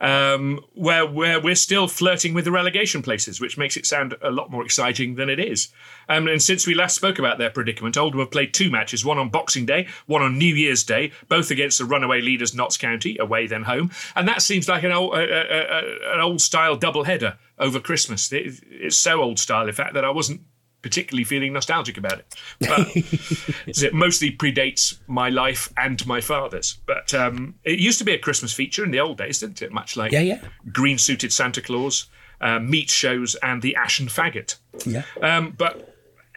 [0.00, 4.30] um, where where we're still flirting with the relegation places, which makes it sound a
[4.30, 5.68] lot more exciting than it is.
[6.08, 9.18] Um, and since we last spoke about their predicament, Oldham have played two matches: one
[9.18, 13.16] on Boxing Day, one on New Year's Day, both against the runaway leaders Notts County,
[13.18, 13.90] away then home.
[14.16, 15.82] And that seems like an old uh, uh, uh,
[16.14, 18.32] an old style double header over Christmas.
[18.32, 20.40] It- it's so old style, in fact, that I wasn't
[20.82, 22.34] particularly feeling nostalgic about it.
[22.60, 22.88] But
[23.84, 26.78] it mostly predates my life and my father's.
[26.86, 29.72] But um, it used to be a Christmas feature in the old days, didn't it?
[29.72, 30.40] Much like Yeah, yeah.
[30.72, 32.06] green suited Santa Claus,
[32.40, 34.56] uh, meat shows, and the Ashen Faggot.
[34.84, 35.04] Yeah.
[35.22, 35.91] Um, but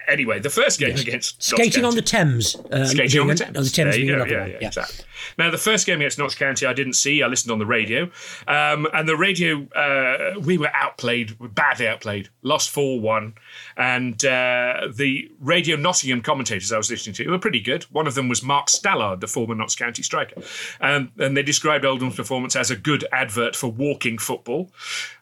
[0.08, 2.56] anyway, the first game against Notts Skating on County- the Thames.
[2.72, 3.58] Um, Skating on the Thames.
[3.58, 4.26] On the Thames There you go.
[4.26, 5.06] Yeah, one, yeah, exactly.
[5.38, 7.24] Now, the first game against Notts County, I didn't see.
[7.24, 8.04] I listened on the radio.
[8.48, 13.34] Um, and the radio, uh, we were outplayed, badly outplayed, lost 4 1.
[13.78, 17.84] And uh, the radio Nottingham commentators I was listening to were pretty good.
[17.84, 20.42] One of them was Mark Stallard, the former Notts County striker.
[20.82, 24.72] Um, and they described Oldham's performance as a good advert for walking football.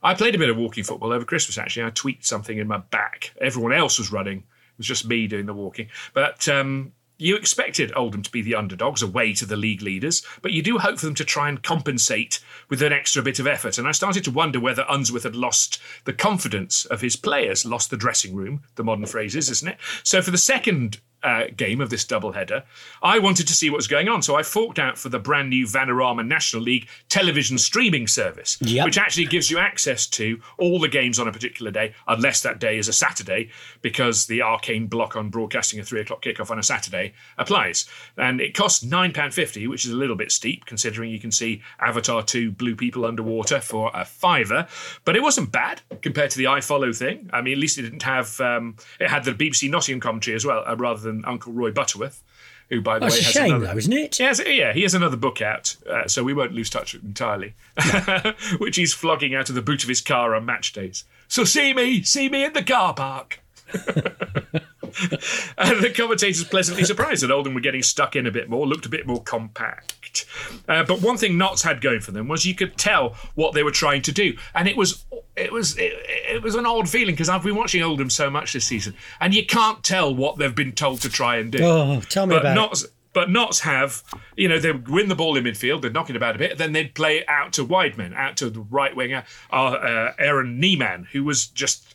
[0.01, 1.85] I played a bit of walking football over Christmas, actually.
[1.85, 3.33] I tweaked something in my back.
[3.39, 4.43] Everyone else was running.
[4.73, 5.89] It was just me doing the walking.
[6.13, 10.51] But um, you expected Oldham to be the underdogs away to the league leaders, but
[10.51, 13.77] you do hope for them to try and compensate with an extra bit of effort.
[13.77, 17.89] And I started to wonder whether Unsworth had lost the confidence of his players, lost
[17.89, 19.77] the dressing room, the modern phrase is, isn't it?
[20.03, 22.63] So for the second uh, game of this doubleheader,
[23.01, 24.21] I wanted to see what was going on.
[24.21, 28.85] So I forked out for the brand new Vanarama National League television streaming service, Yep.
[28.85, 32.59] which actually gives you access to all the games on a particular day, unless that
[32.59, 33.49] day is a Saturday,
[33.81, 37.85] because the arcane block on broadcasting a three o'clock kickoff on a Saturday applies.
[38.17, 42.23] And it costs £9.50, which is a little bit steep considering you can see Avatar
[42.23, 44.67] 2 Blue People Underwater for a fiver.
[45.05, 47.29] But it wasn't bad compared to the iFollow thing.
[47.31, 50.45] I mean, at least it didn't have, um, it had the BBC Nottingham commentary as
[50.45, 52.23] well, uh, rather than Uncle Roy Butterworth.
[52.69, 54.19] Who, by the That's way, a has shame, another, though, isn't it?
[54.19, 57.55] Yes, yeah, he has another book out, uh, so we won't lose touch entirely,
[58.57, 61.03] which he's flogging out of the boot of his car on match days.
[61.27, 63.42] So see me, see me in the car park.
[65.57, 68.85] and the commentators pleasantly surprised that Oldham were getting stuck in a bit more, looked
[68.85, 70.25] a bit more compact.
[70.67, 73.63] Uh, but one thing Notts had going for them was you could tell what they
[73.63, 75.03] were trying to do, and it was
[75.35, 78.53] it was it, it was an odd feeling because I've been watching Oldham so much
[78.53, 81.59] this season, and you can't tell what they've been told to try and do.
[81.63, 84.03] Oh, tell me but about Notts, But Notts have,
[84.35, 86.93] you know, they win the ball in midfield, they're knocking about a bit, then they'd
[86.93, 91.07] play it out to wide men, out to the right winger, uh, uh, Aaron Nemane,
[91.07, 91.92] who was just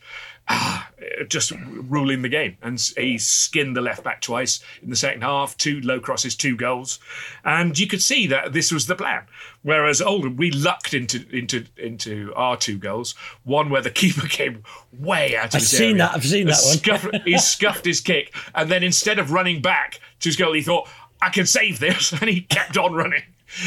[1.29, 1.53] just
[1.89, 2.57] ruling the game.
[2.63, 6.57] And he skinned the left back twice in the second half, two low crosses, two
[6.57, 6.99] goals.
[7.45, 9.25] And you could see that this was the plan.
[9.63, 13.13] Whereas Oldham, we lucked into into into our two goals.
[13.45, 14.63] One where the keeper came
[14.99, 15.99] way out of I've his seen area.
[15.99, 17.23] that, I've seen that one.
[17.25, 20.89] He scuffed his kick, and then instead of running back to his goal, he thought,
[21.21, 23.25] "I can save this," and he kept on running,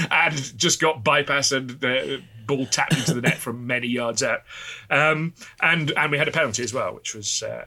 [0.10, 2.24] and just got bypassed and the
[2.56, 4.42] ball tapped into the net from many yards out.
[4.90, 7.44] Um, and and we had a penalty as well, which was.
[7.44, 7.66] Uh,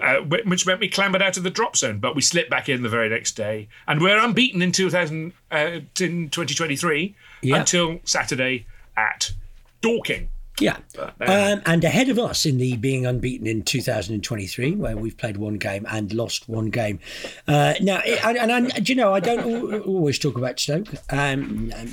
[0.00, 2.82] uh, which meant we clambered out of the drop zone, but we slipped back in
[2.84, 5.56] the very next day, and we're unbeaten in 2000 uh,
[5.98, 7.56] in 2023 Yeah.
[7.56, 9.32] until Saturday at
[9.80, 10.28] Dorking.
[10.60, 10.76] Yeah.
[10.94, 15.16] But, uh, Um, and ahead of us in the being unbeaten in 2023, where we've
[15.16, 17.00] played one game and lost one game.
[17.48, 21.72] Uh, now, and, and, and do you know, I don't always talk about Stoke, um,
[21.76, 21.86] um,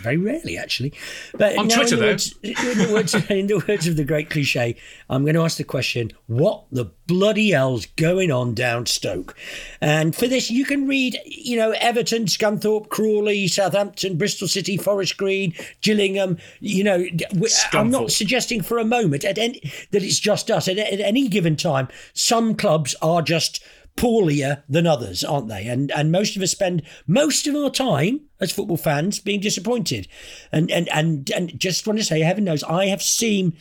[0.00, 0.92] very rarely actually.
[1.34, 2.06] But On Twitter, in the, though.
[2.06, 4.76] words, in, the words, in the words of the great cliche,
[5.08, 9.36] I'm going to ask the question: What the bloody hell's going on down Stoke?
[9.80, 15.16] And for this, you can read, you know, Everton, Scunthorpe, Crawley, Southampton, Bristol City, Forest
[15.16, 16.38] Green, Gillingham.
[16.60, 16.98] You know,
[17.34, 20.68] we- I'm not suggesting for a moment at any, that it's just us.
[20.68, 23.60] At, at any given time, some clubs are just
[23.96, 25.66] poorlier than others, aren't they?
[25.66, 30.06] And and most of us spend most of our time as football fans being disappointed.
[30.52, 33.56] And and and and just want to say, heaven knows, I have seen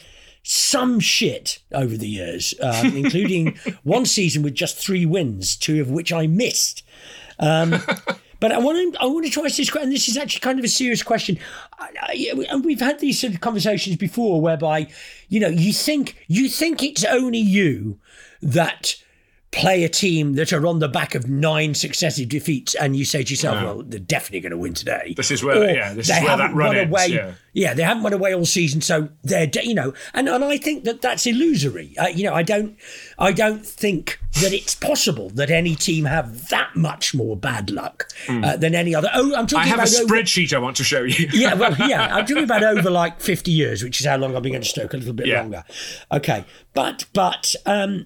[0.52, 5.92] some shit over the years, um, including one season with just three wins, two of
[5.92, 6.84] which I missed.
[7.38, 7.76] Um,
[8.40, 9.84] but I want to I want to try this question.
[9.84, 11.38] And this is actually kind of a serious question.
[11.78, 14.88] I, I, and we've had these sort of conversations before, whereby
[15.28, 18.00] you know you think you think it's only you
[18.42, 18.96] that
[19.52, 23.24] play a team that are on the back of nine successive defeats, and you say
[23.24, 23.64] to yourself, Yeah.
[23.64, 26.20] "Well, they're definitely going to win today." This is where- Or yeah, this they is
[26.20, 27.34] where that haven't run won ends, away.
[27.54, 27.74] yeah.
[27.74, 30.84] they haven't won away all season, so they're de- you know, and, and I think
[30.84, 31.96] that that's illusory.
[31.98, 32.78] Uh, you know, I don't,
[33.18, 38.08] I don't think that it's possible that any team have that much more bad luck
[38.30, 39.10] uh, than any other.
[39.16, 39.64] Oh, I'm talking.
[39.64, 41.28] I have a about over- spreadsheet I want to show you.
[41.34, 44.44] yeah, well, yeah, I'm talking about over like 50 years, which is how long I've
[44.44, 45.42] been going to Stoke, a little bit Yeah.
[45.42, 45.64] longer.
[46.12, 48.06] Okay, but but um,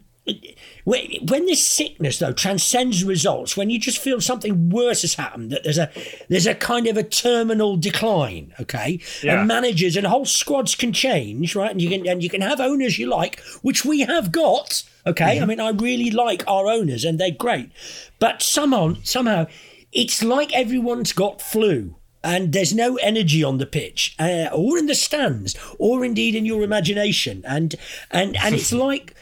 [0.85, 5.63] when this sickness though transcends results, when you just feel something worse has happened, that
[5.63, 5.89] there's a
[6.29, 9.39] there's a kind of a terminal decline, okay, Yeah.
[9.39, 12.59] and managers and whole squads can change, right, and you can and you can have
[12.59, 14.83] owners you like, which we have got.
[15.05, 17.71] Okay, I mean, I really like our owners, and they're great,
[18.19, 19.47] but somehow somehow
[19.91, 24.87] it's like everyone's got flu and there's no energy on the pitch uh, or in
[24.87, 27.43] the stands or indeed in your imagination.
[27.45, 27.75] And
[28.09, 29.13] and and it's like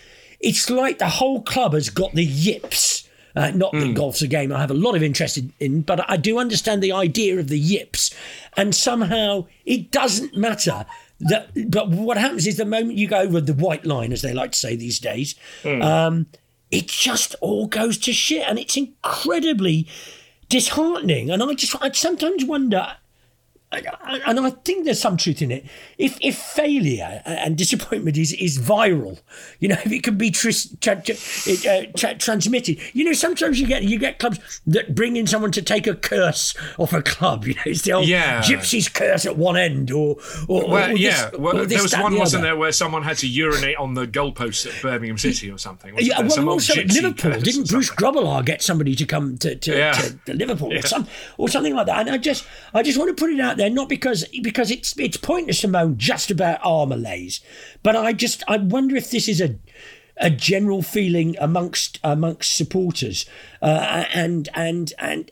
[0.41, 4.51] it's like the whole club has got the yips uh, not that golf's a game
[4.51, 7.59] I have a lot of interest in, but I do understand the idea of the
[7.59, 8.13] yips,
[8.57, 10.85] and somehow it doesn't matter.
[11.21, 14.33] That, but what happens is the moment you go over the white line, as they
[14.33, 16.25] like to say these days, um,
[16.71, 19.87] it just all goes to shit, and it's incredibly
[20.49, 21.29] disheartening.
[21.29, 22.97] And I just, I sometimes wonder,
[23.71, 25.65] and I think there's some truth in it.
[25.97, 29.21] If if failure and disappointment is is viral,
[29.59, 33.13] you know, if it can be tris, tra, tra, it, uh, tra, transmitted, you know,
[33.13, 36.93] sometimes you get you get clubs that bring in someone to take a curse off
[36.93, 37.45] a club.
[37.47, 38.41] You know, it's the old Yeah.
[38.41, 41.95] gypsy's curse at one end, or or, Well, or yeah, well, or this, there was
[41.97, 42.49] one, the wasn't other.
[42.49, 45.93] there, where someone had to urinate on the goalposts at Birmingham City or something?
[45.97, 47.89] Yeah, well, Some also at Liverpool, didn't Bruce.
[47.91, 49.91] Grobbelaar get somebody to come to, to, Yeah.
[49.93, 50.79] to, to Liverpool Yeah.
[50.79, 51.07] or some
[51.37, 51.99] or something like that?
[52.01, 54.97] And I just I just want to put it out there, not because because it's
[54.99, 57.39] it's pointless to moan just about our malaise,
[57.83, 59.55] but I just I wonder if this is a
[60.17, 63.25] a general feeling amongst amongst supporters,
[63.61, 65.31] uh, and and and.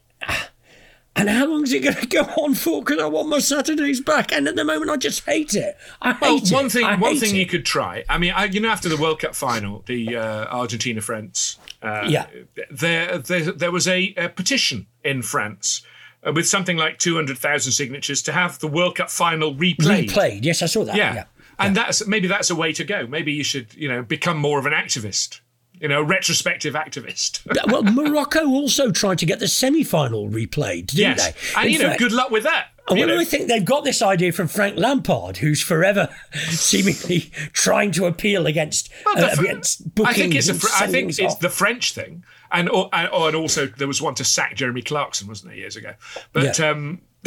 [1.15, 2.81] And how long is it going to go on for?
[2.81, 5.75] Because I want my Saturdays back, and at the moment I just hate it.
[6.01, 6.49] I hate Well, it.
[6.51, 7.39] one thing, I one thing it.
[7.39, 8.05] you could try.
[8.07, 12.05] I mean, I, you know, after the World Cup final, the uh, Argentina France, uh,
[12.07, 12.27] Yeah.
[12.71, 15.81] there, there, there was a, a petition in France
[16.25, 20.09] uh, with something like two hundred thousand signatures to have the World Cup final replayed.
[20.09, 20.39] replayed.
[20.43, 20.95] Yes, I saw that.
[20.95, 21.13] Yeah.
[21.13, 21.23] yeah.
[21.61, 23.05] And that's maybe that's a way to go.
[23.05, 25.41] Maybe you should, you know, become more of an activist.
[25.73, 27.41] You know, retrospective activist.
[27.71, 31.59] well, Morocco also tried to get the semi-final replayed, didn't yes, they?
[31.59, 32.67] and In you know, fact- good luck with that.
[32.89, 33.19] Well, you know.
[33.19, 36.09] I think they've got this idea from Frank Lampard, who's forever
[36.49, 40.09] seemingly trying to appeal against, Well, uh, against bookings.
[40.17, 43.35] I think it's Fr- I think it's the French thing, and or, and, or- and
[43.35, 45.93] also there was one to sack Jeremy Clarkson, wasn't there, years ago?
[46.33, 46.69] But Yeah.
[46.69, 47.01] um,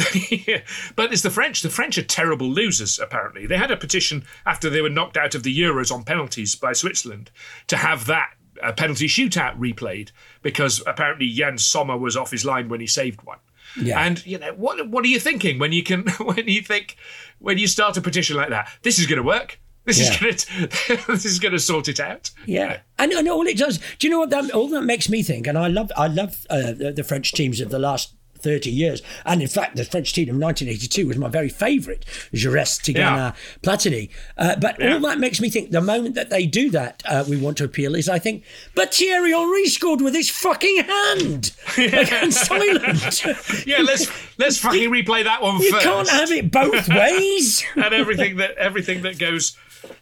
[0.95, 1.61] but it's the French.
[1.61, 2.99] The French are terrible losers.
[2.99, 6.55] Apparently, they had a petition after they were knocked out of the Euros on penalties
[6.55, 7.29] by Switzerland
[7.67, 10.09] to have that uh, penalty shootout replayed
[10.41, 13.37] because apparently Yann Sommer was off his line when he saved one.
[13.79, 13.99] Yeah.
[13.99, 14.87] And you know what?
[14.89, 16.97] What are you thinking when you can when you think
[17.39, 18.69] when you start a petition like that?
[18.83, 19.59] This is going to work.
[19.85, 22.31] This is going to this is going to sort it out.
[22.45, 23.79] Yeah, and, and all it does.
[23.99, 25.45] Do you know what that all that makes me think?
[25.47, 28.15] And I love I love uh, the, the French teams of the last.
[28.43, 29.01] 30 years.
[29.25, 33.33] And in fact, the French team of 1982 was my very favourite, Giresse, Tigana, Yeah.
[33.63, 34.09] Platini.
[34.37, 37.37] Uh, but all that makes me think the moment that they do that, uh, we
[37.37, 38.43] want to appeal, is I think,
[38.75, 43.21] but Thierry Henry scored with his fucking hand against Ireland.
[43.65, 45.83] Yeah, let's let's fucking replay that one You first.
[45.83, 47.63] can't have it both ways.
[47.75, 49.55] and everything that everything that goes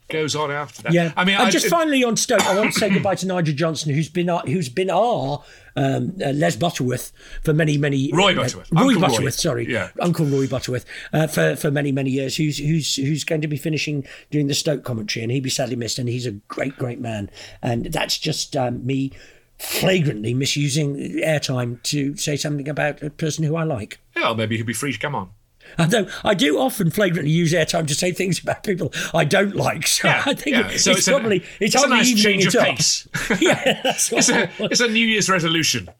[0.09, 0.93] goes on after that.
[0.93, 3.27] Yeah, I mean, and I, just finally on Stoke, I want to say goodbye to
[3.27, 5.43] Nigel Johnson, who's been our, who's been our
[5.75, 7.11] um, uh, Les Butterworth
[7.43, 8.71] for many many Roy Butterworth.
[8.71, 9.29] Roy Uncle Roy.
[9.29, 9.89] Sorry, Yeah.
[9.99, 12.35] Uncle Roy Butterworth uh, for for many many years.
[12.37, 15.75] Who's who's who's going to be finishing doing the Stoke commentary, and he'd be sadly
[15.75, 15.99] missed.
[15.99, 17.29] And he's a great great man,
[17.61, 19.11] and that's just um, me
[19.57, 23.99] flagrantly misusing airtime to say something about a person who I like.
[24.15, 25.29] well, maybe he'll be free to come on.
[25.77, 29.87] Although I do often flagrantly use airtime to say things about people I don't like,
[29.87, 30.67] so Yeah, I think yeah.
[30.69, 33.07] it's, So it's it's probably it's, it's a nice change of pace.
[33.39, 35.89] yeah, that's It's a it's a New Year's resolution.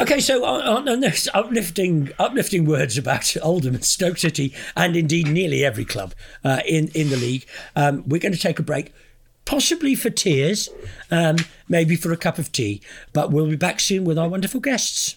[0.00, 5.28] Okay, so on, on this uplifting uplifting words about Oldham and Stoke City, and indeed
[5.28, 8.92] nearly every club uh, in in the league, um, we're going to take a break.
[9.44, 10.68] Possibly for tears,
[11.10, 11.36] um,
[11.68, 12.80] maybe for a cup of tea,
[13.12, 15.16] but we'll be back soon with our wonderful guests.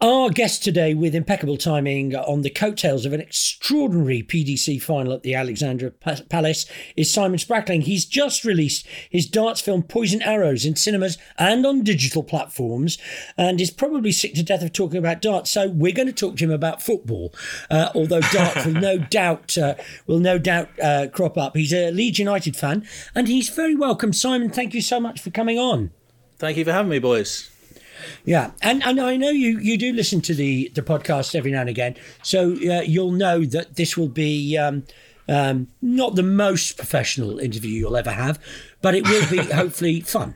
[0.00, 5.24] Our guest today, with impeccable timing on the coattails of an extraordinary PDC final at
[5.24, 7.82] the Alexandra Palace, is Simon Sprackling.
[7.82, 12.96] He's just released his darts film Poison Arrows in cinemas and on digital platforms,
[13.36, 15.50] and is probably sick to death of talking about darts.
[15.50, 17.34] So we're going to talk to him about football,
[17.68, 19.74] uh, although darts will no doubt uh,
[20.06, 21.56] will no doubt uh, crop up.
[21.56, 24.12] He's a Leeds United fan, and he's very welcome.
[24.12, 25.90] Simon, thank you so much for coming on.
[26.38, 27.50] Thank you for having me, boys.
[28.24, 31.60] Yeah, and, and I know you, you do listen to the, the podcast every now
[31.60, 34.84] and again, so uh, you'll know that this will be um,
[35.28, 38.38] um, not the most professional interview you'll ever have,
[38.80, 40.34] but it will be hopefully fun.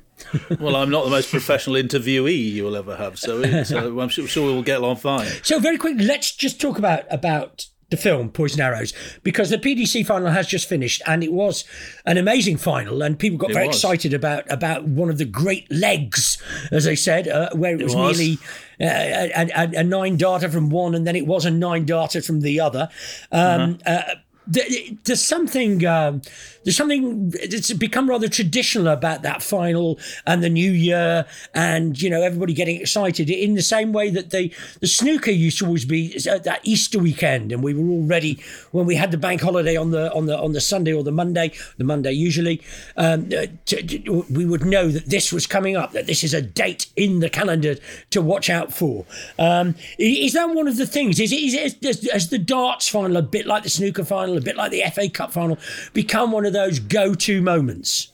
[0.60, 4.52] Well, I'm not the most professional interviewee you'll ever have, so, so I'm sure, sure
[4.52, 5.26] we'll get along fine.
[5.42, 10.04] So very quickly, let's just talk about about the film Poison Arrows because the PDC
[10.04, 11.64] final has just finished and it was
[12.04, 13.76] an amazing final and people got It very was.
[13.76, 17.84] excited about about one of the great legs, as they said, uh, where it, It
[17.84, 18.18] was, was.
[18.18, 18.38] nearly
[18.80, 22.20] uh, a, a, a nine darter from one and then it was a nine darter
[22.20, 22.88] from the other.
[23.30, 23.92] Um, Uh-huh.
[24.10, 24.14] uh,
[24.46, 26.22] there's something um,
[26.64, 32.10] there's something it's become rather traditional about that final and the new year and you
[32.10, 35.84] know everybody getting excited in the same way that the the snooker used to always
[35.84, 39.40] be at that Easter weekend and we were all ready when we had the bank
[39.40, 42.60] holiday on the on the on the Sunday or the Monday the Monday usually
[42.96, 43.46] um, to,
[43.82, 47.20] to, we would know that this was coming up that this is a date in
[47.20, 47.76] the calendar
[48.10, 49.04] to watch out for.
[49.38, 51.20] Um, is that one of the things?
[51.20, 54.44] Is, is, is, is the darts final a bit like the snooker final final, a
[54.44, 55.58] bit like the FA Cup final,
[55.92, 58.08] become one of those go-to moments?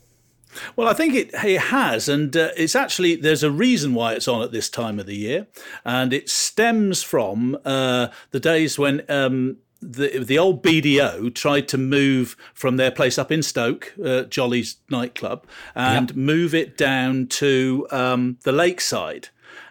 [0.76, 4.26] Well, I think it, it has, and uh, it's actually there's a reason why it's
[4.26, 5.46] on at this time of the year,
[5.84, 9.04] and it stems from uh, the days when.
[9.08, 14.26] Um, the the old BDO tried to move from their place up in Stoke, uh,
[14.26, 15.46] Jollees nightclub,
[15.76, 16.16] and yep.
[16.16, 19.28] move it down to um, the lakeside.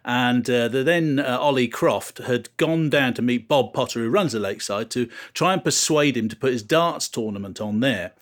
[0.08, 4.10] And uh, the then uh, Ollie Croft had gone down to meet Bob Potter, who
[4.10, 8.14] runs the Lakeside, to try and persuade him to put his darts tournament on there.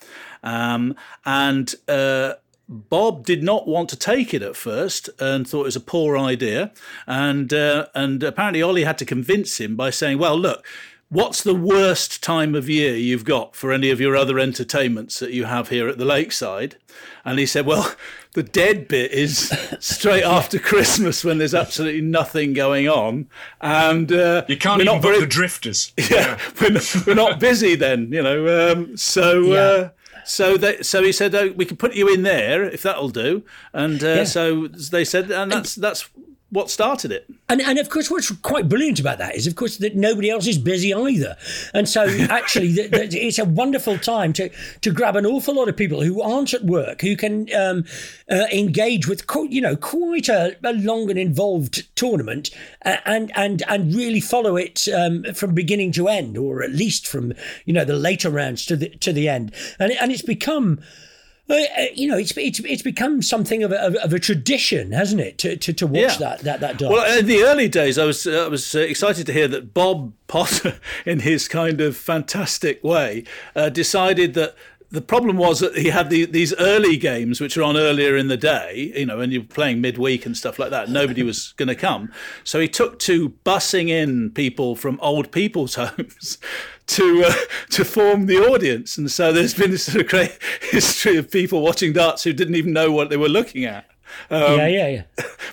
[0.42, 2.34] Um, and uh,
[2.68, 6.18] Bob did not want to take it at first and thought it was a poor
[6.18, 6.72] idea.
[7.06, 10.66] And uh, and apparently Ollie had to convince him by saying, "Well, look."
[11.08, 15.30] What's the worst time of year you've got for any of your other entertainments that
[15.30, 16.78] you have here at the lakeside?
[17.24, 17.94] And he said, Well,
[18.36, 19.48] the dead bit is
[19.80, 23.28] straight after Christmas when there's absolutely nothing going on,
[23.62, 25.92] and uh, you can't even book very, the drifters.
[25.98, 26.38] Yeah, yeah.
[26.60, 28.72] We're, not, we're, not, busy then, you know.
[28.72, 29.40] Um, so.
[29.40, 29.58] Yeah.
[29.58, 29.88] Uh,
[30.28, 33.44] so they, so he said, oh, we can put you in there if that'll do,
[33.72, 34.24] and uh, yeah.
[34.24, 36.10] so they said, and that's that's
[36.50, 37.26] what started it.
[37.48, 40.46] And and of course, what's quite brilliant about that is, of course, that nobody else
[40.46, 41.36] is busy either.
[41.74, 45.68] And so, actually, the, the, it's a wonderful time to to grab an awful lot
[45.68, 47.84] of people who aren't at work, who can um,
[48.30, 52.50] uh, engage with, you know, quite a, a, long and involved tournament,
[52.82, 57.32] and and and really follow it um, from beginning to end, or at least from
[57.64, 59.52] you know the later rounds to the to the end.
[59.78, 61.05] And and it's become uh, uh,
[61.48, 65.38] you know, it's it's it's become something of a, of a tradition, hasn't it?
[65.38, 66.16] To to, to watch yeah.
[66.18, 66.92] that that that dance.
[66.92, 69.72] Well, in the early days, I was uh, I was uh, excited to hear that
[69.72, 73.24] Bob Potter, in his kind of fantastic way,
[73.54, 74.56] uh, decided that
[74.90, 78.28] the problem was that he had the, these early games, which were on earlier in
[78.28, 80.88] the day, you know, and you're playing midweek and stuff like that.
[80.88, 82.12] Nobody was going to come.
[82.44, 86.38] So he took to bussing in people from old people's homes
[86.86, 87.34] to uh,
[87.70, 88.96] to form the audience.
[88.96, 90.38] And so there's been this sort of great
[90.70, 93.86] history of people watching darts who didn't even know what they were looking at.
[94.30, 95.02] Um, yeah, yeah, yeah.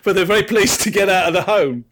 [0.03, 1.85] But they're very pleased to get out of the home.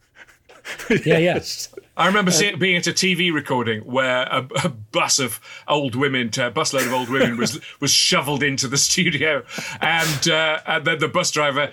[1.06, 1.74] yeah, yes.
[2.02, 5.93] I remember uh, seeing, being at a TV recording where a, a bus of old
[5.93, 9.43] women, a busload of old women, was was shoveled into the studio,
[9.82, 11.70] and, uh, and then the bus driver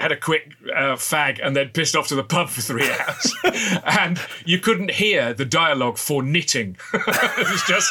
[0.00, 3.34] had a quick uh, fag and then pissed off to the pub for three hours,
[3.84, 6.76] and you couldn't hear the dialogue for knitting.
[6.94, 7.90] it was just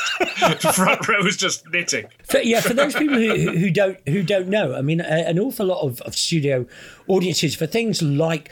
[0.64, 2.08] the front row was just knitting.
[2.24, 5.38] For, yeah, for those people who, who don't who don't know, I mean, a, an
[5.38, 6.66] awful lot of, of studio
[7.08, 8.52] audiences for things like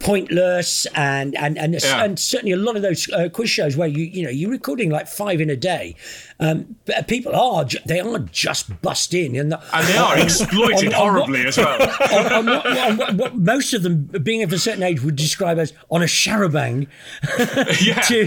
[0.00, 2.02] Pointless and and and, yeah.
[2.02, 4.90] and certainly a lot of those uh, quiz shows where you you know you're recording
[4.90, 5.94] like five in a day.
[6.42, 6.74] Um,
[7.06, 11.00] people are they are just bust in and, the, and they are on, exploited on,
[11.00, 12.36] horribly on what, as well.
[12.36, 12.46] on,
[12.96, 16.06] what, what, most of them, being of a certain age, would describe as on a
[16.06, 16.88] charabang.
[17.80, 18.00] yeah.
[18.00, 18.26] to,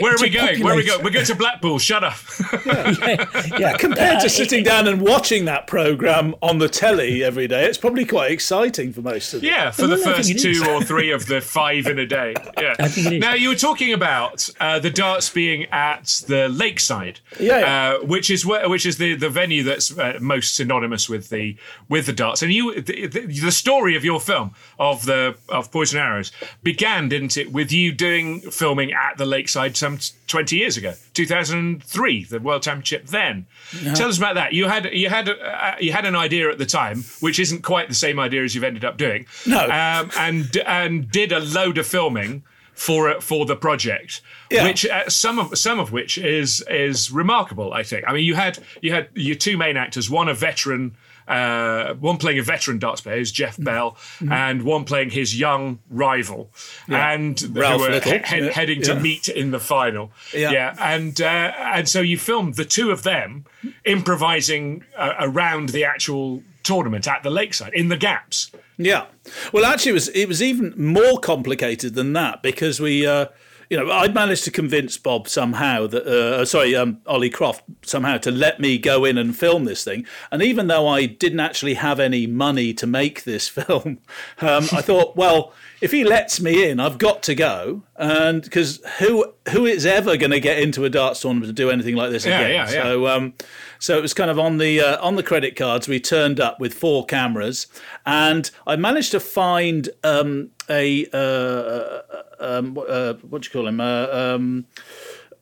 [0.00, 0.46] Where are we going?
[0.46, 0.64] Populate.
[0.64, 1.04] Where are we going?
[1.04, 1.78] We're going to Blackpool.
[1.78, 2.16] Shut up.
[2.66, 2.96] yeah.
[3.06, 3.56] yeah.
[3.56, 3.76] yeah.
[3.76, 7.66] Compared uh, to sitting it, down and watching that program on the telly every day,
[7.66, 9.48] it's probably quite exciting for most of them.
[9.48, 12.34] Yeah, for the first two or three of the five in a day.
[12.58, 12.74] Yeah.
[13.18, 17.20] Now you were talking about uh, the darts being at the lakeside.
[17.38, 17.92] Yeah, yeah.
[17.94, 21.56] Uh, which is where, which is the, the venue that's uh, most synonymous with the
[21.88, 22.42] with the darts.
[22.42, 27.08] And you, the, the, the, story of your film of the of Poison Arrows began,
[27.08, 31.84] didn't it, with you doing filming at the Lakeside some twenty years ago, two thousand
[31.84, 33.06] three, the World Championship.
[33.06, 33.94] Then, uh-huh.
[33.94, 34.54] tell us about that.
[34.54, 37.88] You had you had uh, you had an idea at the time, which isn't quite
[37.88, 39.26] the same idea as you've ended up doing.
[39.46, 42.42] No, um, and and did a load of filming
[42.78, 44.20] for for the project,
[44.50, 44.62] yeah.
[44.62, 47.72] which uh, some of some of which is is remarkable.
[47.72, 48.04] I think.
[48.06, 50.96] I mean, you had you had your two main actors, one a veteran.
[51.26, 53.64] Uh, one playing a veteran darts player, who's Geoff mm-hmm.
[53.64, 54.32] Bell, mm-hmm.
[54.32, 56.48] and one playing his young rival,
[56.88, 57.10] yeah.
[57.10, 60.10] and Ralph who were he- he- heading to meet in the final.
[60.32, 63.44] Yeah, and uh, and so you filmed the two of them
[63.84, 68.50] improvising uh, around the actual tournament at the lakeside in the gaps.
[68.76, 69.06] Yeah.
[69.52, 73.06] Well, actually, it was it was even more complicated than that because we.
[73.06, 73.26] Uh,
[73.70, 78.16] you know, I'd managed to convince Bob somehow that, uh, sorry, um, Ollie Croft somehow
[78.16, 80.06] to let me go in and film this thing.
[80.32, 83.98] And even though I didn't actually have any money to make this film,
[84.40, 85.52] um, I thought, well,
[85.82, 87.82] if he lets me in, I've got to go.
[87.96, 91.68] And because who who is ever going to get into a darts tournament to do
[91.70, 92.50] anything like this Yeah, again?
[92.52, 92.82] yeah, yeah.
[92.84, 93.34] So um,
[93.78, 95.88] so it was kind of on the uh, on the credit cards.
[95.88, 97.66] We turned up with four cameras,
[98.06, 102.02] and I managed to find um, a uh,
[102.40, 104.66] um, uh, what do you call him?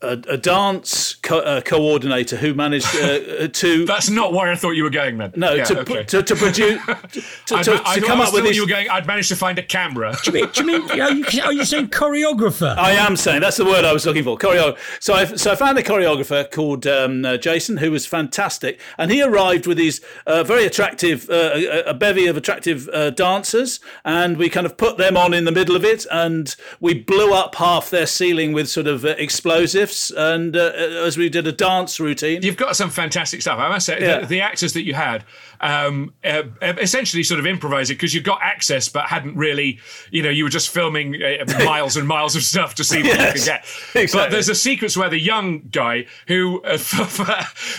[0.03, 3.87] Uh, a, a dance co- uh, coordinator who managed uh, to.
[3.87, 5.33] That's not where I thought you were going then.
[5.37, 6.05] No, Yeah, to, okay.
[6.05, 8.57] to, to produce to, I, to, I, to I come up with thought these.
[8.57, 8.89] you were going.
[8.91, 10.17] I'd managed to find a camera.
[10.23, 12.77] Do you mean, do you mean are, you, are you saying choreographer?
[12.77, 14.37] I am saying that's the word I was looking for.
[14.37, 14.77] Choreo.
[15.01, 19.11] So I so I found a choreographer called um, uh, Jason who was fantastic, and
[19.11, 23.81] he arrived with these uh, very attractive uh, a, a bevy of attractive uh, dancers,
[24.05, 27.33] and we kind of put them on in the middle of it, and we blew
[27.33, 29.15] up half their ceiling with sort of uh,
[29.87, 30.73] explosives, and uh,
[31.05, 32.43] as we did a dance routine.
[32.43, 33.59] You've got some fantastic stuff.
[33.59, 34.21] I must say, Yeah.
[34.21, 35.25] the, the actors that you had
[35.61, 39.79] um, uh, essentially sort of improvised it because you got access, but hadn't really,
[40.11, 43.07] you know, you were just filming uh, miles and miles of stuff to see what
[43.07, 43.61] Yes, you could get.
[44.03, 44.21] exactly.
[44.21, 47.25] But there's a sequence where the young guy, who uh, for, for,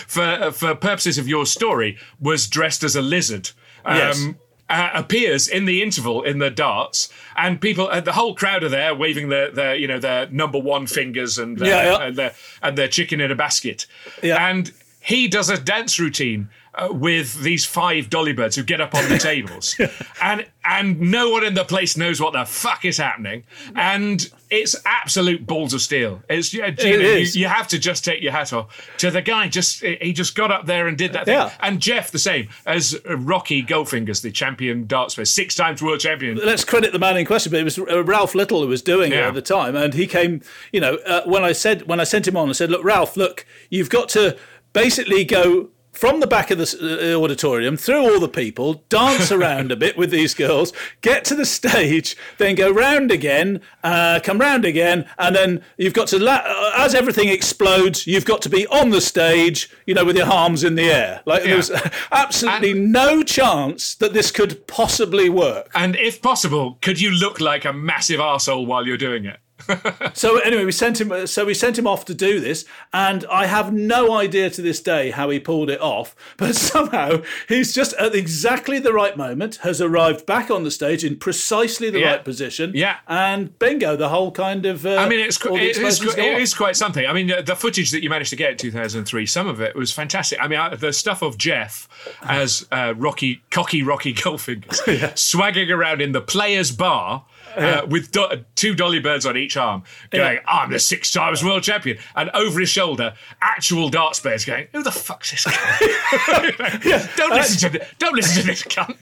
[0.06, 3.50] for, for purposes of your story, was dressed as a lizard.
[3.86, 4.22] Yes.
[4.68, 8.68] Uh, appears in the interval in the darts, and people, uh, the whole crowd are
[8.68, 12.06] there waving their, their you know, their number one fingers and their, Yeah, yeah.
[12.06, 13.86] and their and their chicken in a basket.
[14.22, 14.46] Yeah.
[14.48, 18.94] And he does a dance routine uh, with these five dolly birds who get up
[18.94, 19.74] on the tables,
[20.20, 23.44] and and no one in the place knows what the fuck is happening,
[23.74, 26.22] and it's absolute balls of steel.
[26.28, 27.36] It's yeah, you, is.
[27.36, 29.48] you have to just take your hat off to the guy.
[29.48, 31.34] Just he just got up there and did that thing.
[31.34, 31.52] Yeah.
[31.60, 36.36] And Geoff the same as Rocky Goldfingers, the champion darts player, six times world champion.
[36.36, 39.12] let's credit the man in question, but it was uh, Ralph Little who was doing
[39.12, 40.40] it at the time, and he came.
[40.72, 43.16] You know, uh, when I said when I sent him on, I said, "Look, Ralph,
[43.16, 44.36] look, you've got to
[44.72, 49.72] basically go." From the back of the uh, auditorium, through all the people, dance around
[49.72, 54.38] a bit with these girls, get to the stage, then go round again, uh, come
[54.38, 58.48] round again, and then you've got to, la- uh, as everything explodes, you've got to
[58.48, 61.20] be on the stage, you know, with your arms in the air.
[61.26, 61.48] Like Yeah.
[61.48, 61.72] there was
[62.12, 65.68] absolutely no chance that this could possibly work.
[65.74, 69.40] And if possible, could you look like a massive arsehole while you're doing it?
[70.14, 71.26] So anyway, we sent him.
[71.26, 74.80] So we sent him off to do this, and I have no idea to this
[74.80, 76.14] day how he pulled it off.
[76.36, 81.04] But somehow he's just at exactly the right moment has arrived back on the stage
[81.04, 82.12] in precisely the Yeah.
[82.12, 82.72] right position.
[82.74, 82.96] Yeah.
[83.08, 84.86] and bingo, the whole kind of.
[84.86, 87.06] Uh, I mean, it's it is, it is quite something.
[87.06, 89.92] I mean, the footage that you managed to get in 2003, some of it was
[89.92, 90.38] fantastic.
[90.40, 91.88] I mean, I- the stuff of Geoff
[92.22, 94.80] as uh, Rocky, cocky Rocky Goldfingers,
[95.18, 97.24] swagging around in the players' bar.
[97.58, 101.62] Uh, with do- two dolly birds on each arm, going, "I'm the six times world
[101.62, 105.52] champion," and over his shoulder, actual darts players going, "Who the fuck's this guy?"
[107.16, 107.88] don't listen to this.
[107.98, 108.96] Don't listen to this cunt.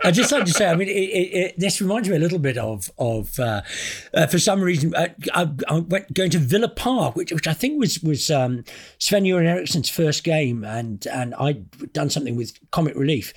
[0.04, 2.38] I just like to say, I mean, it, it, it, this reminds me a little
[2.38, 3.62] bit of of uh,
[4.14, 7.52] uh, for some reason uh, I, I went going to Villa Park, which which I
[7.52, 8.64] think was was um,
[8.98, 13.32] Sven Göran Eriksson's first game, and and I'd done something with Comic Relief.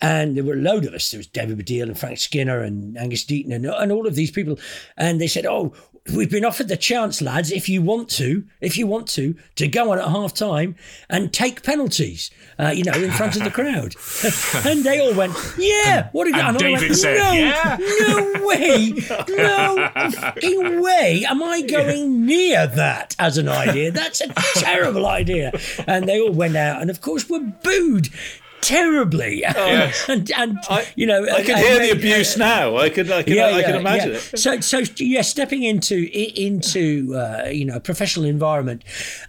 [0.00, 1.10] And there were a load of us.
[1.10, 4.30] There was David Baddiel and Frank Skinner and Angus Deayton and, and all of these
[4.30, 4.58] people.
[4.96, 5.72] And they said, "Oh,
[6.14, 7.50] we've been offered the chance, lads.
[7.50, 10.76] If you want to, if you want to, to go on at half time
[11.08, 13.94] and take penalties, uh, you know, in front of the crowd."
[14.66, 18.92] and they all went, "Yeah, what?" and I David went, said, "No, "Yeah." no way,
[19.28, 23.90] no fucking way am I going near that as an idea.
[23.92, 25.52] That's a terrible idea."
[25.86, 28.10] And they all went out, and of course were booed.
[28.66, 29.44] Terribly,
[30.08, 30.58] and, and
[30.96, 32.76] you know, I can and hear the made- abuse now.
[32.76, 34.16] I can, I can, I can imagine yeah.
[34.16, 34.38] it.
[34.38, 38.82] So, so yeah, stepping into into uh, you know a professional environment,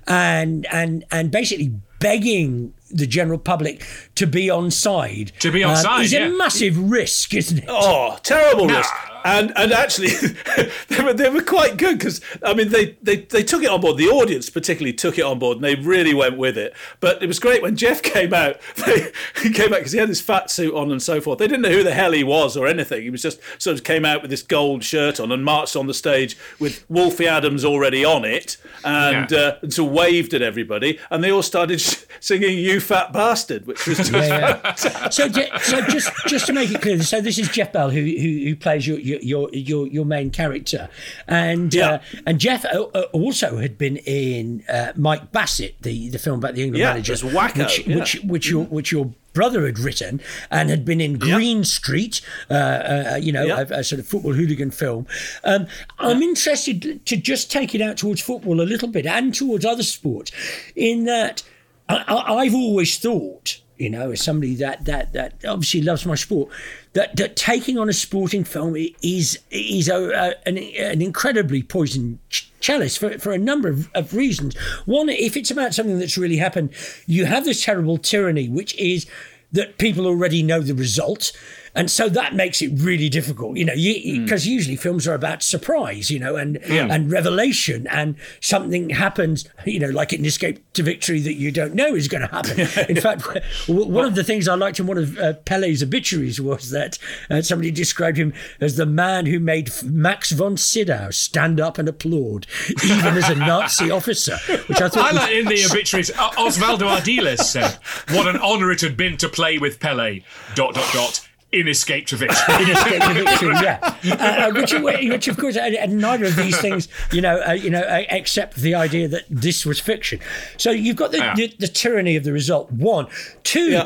[0.08, 3.86] and and and basically begging the general public
[4.16, 6.28] to be on side To be on side, is yeah.
[6.28, 7.66] a massive risk, isn't it?
[7.68, 8.94] Oh, terrible risk.
[9.26, 10.08] And and actually,
[10.90, 13.82] they were they were quite good because I mean they, they they took it on
[13.82, 13.98] board.
[13.98, 16.74] The audience particularly took it on board, and they really went with it.
[17.00, 18.58] But it was great when Geoff came out.
[18.86, 19.12] They,
[19.42, 21.40] he came out because he had his fat suit on and so forth.
[21.40, 23.02] They didn't know who the hell he was or anything.
[23.04, 25.88] He was just sort of came out with this gold shirt on and marched on
[25.88, 29.38] the stage with Wolfie Adams already on it, and Yeah.
[29.40, 31.82] uh, and so waved at everybody, and they all started
[32.20, 34.76] singing "You Fat Bastard," which was just Yeah, yeah.
[35.10, 38.44] so, so just just to make it clear, so this is Geoff Bell who who,
[38.46, 40.90] who plays your your your your, main character,
[41.28, 46.20] and uh, and Geoff uh, uh, also had been in uh, Mike Bassett, the the
[46.20, 47.96] film about the England Yeah, manager, Wacko, which yeah.
[47.96, 52.54] which which your which your brother had written and had been in Green Street, uh,
[52.54, 55.06] uh, you know, a, a sort of football hooligan film.
[55.44, 55.68] Um,
[56.00, 59.84] I'm interested to just take it out towards football a little bit and towards other
[59.84, 60.32] sports,
[60.76, 61.44] in that
[61.88, 66.16] I, I, I've always thought, you know, as somebody that that that obviously loves my
[66.16, 66.50] sport,
[66.98, 72.18] that that taking on a sporting film is is a, a, an, an incredibly poisoned
[72.32, 74.58] ch- chalice for, for a number of, of reasons.
[74.86, 76.74] One, if it's about something that's really happened,
[77.06, 79.06] you have this terrible tyranny, which is
[79.52, 81.32] that people already know the result.
[81.78, 86.10] And so that makes it really difficult, you know, because usually films are about surprise,
[86.12, 86.88] you know, and Yeah.
[86.92, 91.76] and revelation, and something happens, you know, like in Escape to Victory that you don't
[91.76, 92.60] know is going to happen.
[92.90, 93.22] in fact,
[93.68, 96.98] one of the things I liked in one of uh, Pele's obituaries was that
[97.30, 101.88] uh, somebody described him as the man who made Max von Sydow stand up and
[101.88, 102.48] applaud,
[102.84, 106.88] even as a Nazi officer, which I thought I was like in the obituaries, Osvaldo
[106.90, 107.78] Ardiles said,
[108.10, 110.22] "What an honour it had been to play with Pele."
[110.56, 111.27] Dot dot dot.
[111.52, 112.56] In Escape to Victory.
[112.64, 113.80] in Escape to Victory, yeah.
[114.06, 117.54] Uh, uh, which, which, of course, uh, uh, neither of these things, you know, uh,
[117.54, 120.20] you know, uh, accept the idea that this was fiction.
[120.58, 121.36] So you've got the, Yeah.
[121.36, 122.70] the, the tyranny of the result.
[122.72, 123.08] One,
[123.44, 123.82] two.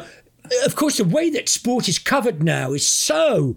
[0.66, 3.56] Of course, the way that sport is covered now is so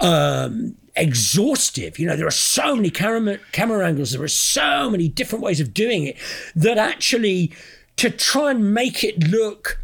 [0.00, 1.98] um, exhaustive.
[1.98, 5.60] You know, there are so many camera, camera angles, there are so many different ways
[5.60, 6.16] of doing it
[6.54, 7.52] that actually
[7.96, 9.80] to try and make it look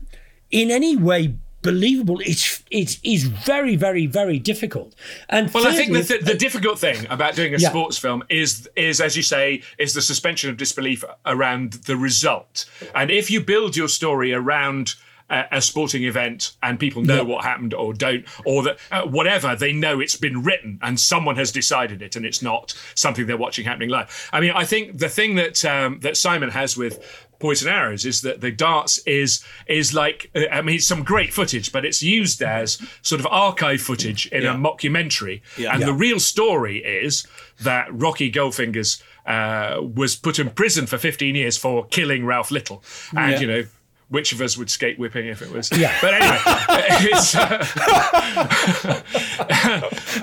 [0.51, 1.37] in any way
[1.71, 4.91] believable is is is very very very difficult.
[5.29, 7.71] And Well, I think the, thirdly- th- the difficult thing about doing a Yeah.
[7.71, 12.55] sports film is, is as you say, is the suspension of disbelief around the result.
[12.95, 14.95] And if you build your story around
[15.29, 17.23] a, a sporting event and people know Yeah.
[17.33, 21.37] what happened or don't, or that uh, whatever, they know it's been written and someone
[21.43, 24.09] has decided it, and it's not something they're watching happening live.
[24.33, 26.95] I mean, I think the thing that um, that Simon has with
[27.39, 31.72] Poison Arrows is that the darts is is like I mean it's some great footage,
[31.72, 35.41] but it's used as sort of archive footage in a mockumentary.
[35.57, 35.72] Yeah.
[35.72, 35.87] And Yeah.
[35.87, 37.26] the real story is
[37.61, 42.82] that Rocky Goldfingers uh, was put in prison for 15 years for killing Ralph Little,
[43.16, 43.41] and Yeah.
[43.41, 43.64] you know.
[44.09, 45.69] Which of us would skate whipping if it was?
[45.77, 45.93] Yeah.
[46.01, 46.77] But anyway, uh,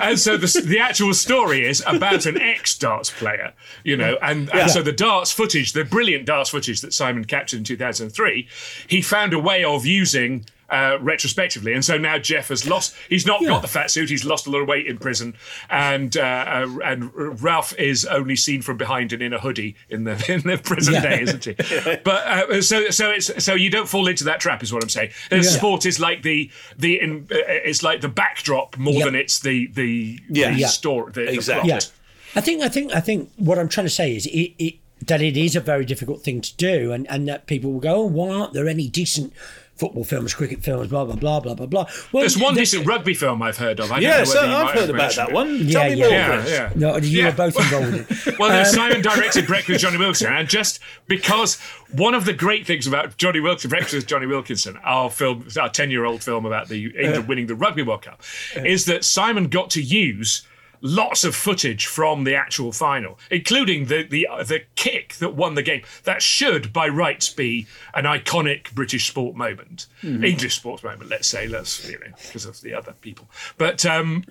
[0.00, 4.48] and so the, the actual story is about an ex darts player, you know, and,
[4.54, 8.48] and so the darts footage, the brilliant darts footage that Simon captured in 2003,
[8.88, 10.46] he found a way of using.
[10.70, 12.94] Uh, retrospectively, and so now Geoff has lost.
[13.10, 14.08] He's not got the fat suit.
[14.08, 15.34] He's lost a lot of weight in prison,
[15.68, 20.04] and uh, uh, and Ralph is only seen from behind and in a hoodie in
[20.04, 21.00] the in the prison Yeah.
[21.02, 21.52] day, isn't he?
[22.02, 24.88] But uh, so so it's so you don't fall into that trap, is what I'm
[24.88, 25.10] saying.
[25.30, 29.04] Uh, Sport is like the the in, uh, it's like the backdrop more Yeah.
[29.04, 30.50] than it's the the, Yeah.
[30.52, 30.66] the Yeah.
[30.68, 31.12] story.
[31.12, 31.68] The, the Exactly.
[31.70, 31.90] plot.
[32.34, 34.74] Yeah, I think I think I think what I'm trying to say is it, it,
[35.06, 37.96] that it is a very difficult thing to do, and and that people will go,
[37.96, 39.34] oh, why aren't there any decent
[39.76, 41.86] football films, cricket films, blah blah blah blah blah blah.
[42.12, 43.90] Well, There's one there- decent rugby film I've heard of.
[43.90, 45.34] I don't know whether I've heard about that it.
[45.34, 45.56] one.
[45.66, 46.04] Yeah, Tell me yeah.
[46.04, 46.50] more, Yeah, Chris.
[46.50, 46.70] yeah.
[46.76, 47.26] No, you Yeah.
[47.26, 47.94] were both involved
[48.28, 48.34] in.
[48.38, 51.58] Well, Um, Simon directed Breakfast with Jonny Wilkinson, and just because
[51.92, 55.68] one of the great things about Jonny Wilkinson, Breakfast with Jonny Wilkinson, our film, our
[55.68, 58.22] ten-year-old film about the England winning the Rugby World Cup,
[58.64, 60.42] is that Simon got to use
[60.80, 65.62] lots of footage from the actual final, including the the the kick that won the
[65.62, 65.82] game.
[66.04, 71.10] That should, by rights, be an iconic British sport moment, English sports moment.
[71.10, 73.84] Let's say, let's you know, because of the other people, but.
[73.86, 74.24] um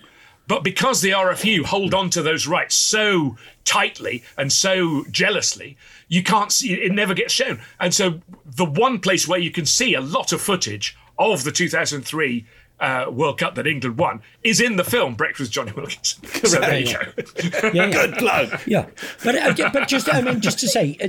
[0.46, 5.78] but because the RFU hold on to those rights so tightly and so jealously,
[6.10, 7.62] you can't see it never gets shown.
[7.80, 11.52] And so the one place where you can see a lot of footage of the
[11.52, 12.46] 2003
[12.84, 16.22] uh, World Cup that England won is in the film Breakfast with Jonny Wilkinson.
[16.44, 17.02] So there you go.
[17.44, 17.92] yeah, yeah.
[17.92, 18.60] Good plug.
[18.68, 18.86] Yeah,
[19.24, 21.08] but uh, but just I mean just to say uh,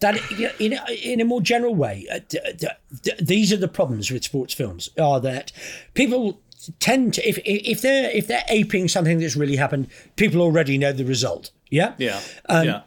[0.00, 2.66] that you know, in a- in a more general way, uh, d- d-
[3.02, 5.52] d- these are the problems with sports films are that
[5.94, 6.40] people
[6.78, 10.92] tend to if if they're if they're aping something that's really happened, people already know
[10.92, 11.50] the result.
[11.70, 12.20] Yeah, Yeah.
[12.48, 12.80] Um, yeah.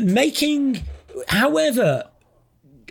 [0.00, 0.82] making
[1.28, 2.04] however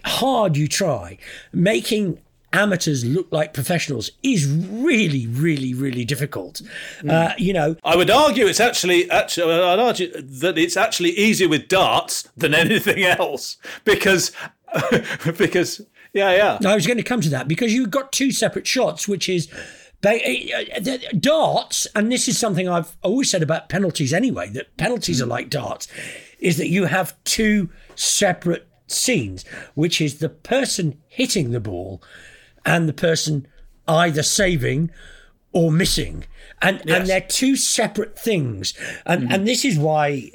[0.05, 1.17] hard you try,
[1.51, 2.19] making
[2.57, 6.61] amateurs look like professionals is really really really difficult.
[7.07, 11.47] Uh, you know, I would argue it's actually actually I'd argue that it's actually easier
[11.47, 14.31] with darts than anything else because
[15.37, 15.81] because
[16.13, 19.07] yeah yeah I was going to come to that because you've got two separate shots,
[19.07, 19.49] which is
[20.05, 20.17] uh,
[21.19, 25.49] darts, and this is something I've always said about penalties anyway, that penalties are like
[25.49, 25.87] darts,
[26.39, 29.43] is that you have two separate scenes,
[29.73, 32.01] which is the person hitting the ball
[32.67, 33.47] and the person
[33.87, 34.91] either saving
[35.53, 36.25] or missing.
[36.61, 38.73] And, and they're two separate things.
[39.05, 40.29] And, and this is why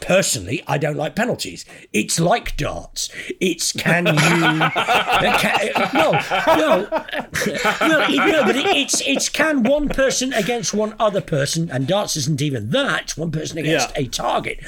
[0.00, 1.64] Personally, I don't like penalties.
[1.92, 3.08] It's like darts.
[3.40, 4.12] It's can you?
[4.14, 6.12] uh, can, no,
[6.46, 6.86] no,
[7.80, 12.14] no, no, but it, it's it's can one person against one other person, and darts
[12.16, 13.16] isn't even that.
[13.16, 14.02] One person against Yeah.
[14.02, 14.60] a target.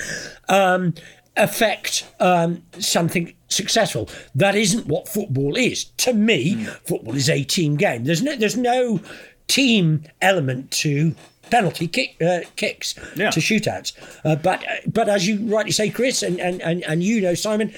[0.49, 0.95] Um,
[1.39, 4.09] affect um, something successful.
[4.34, 5.84] That isn't what football is.
[5.99, 6.64] To me, Hmm.
[6.86, 8.05] football is a team game.
[8.05, 9.01] There's no there's no
[9.47, 11.14] team element to
[11.51, 13.30] penalty kick, uh, kicks Yeah.
[13.30, 13.93] to shootouts.
[14.24, 17.72] Uh, but but as you rightly say, Chris, and, and, and, and you know, Simon,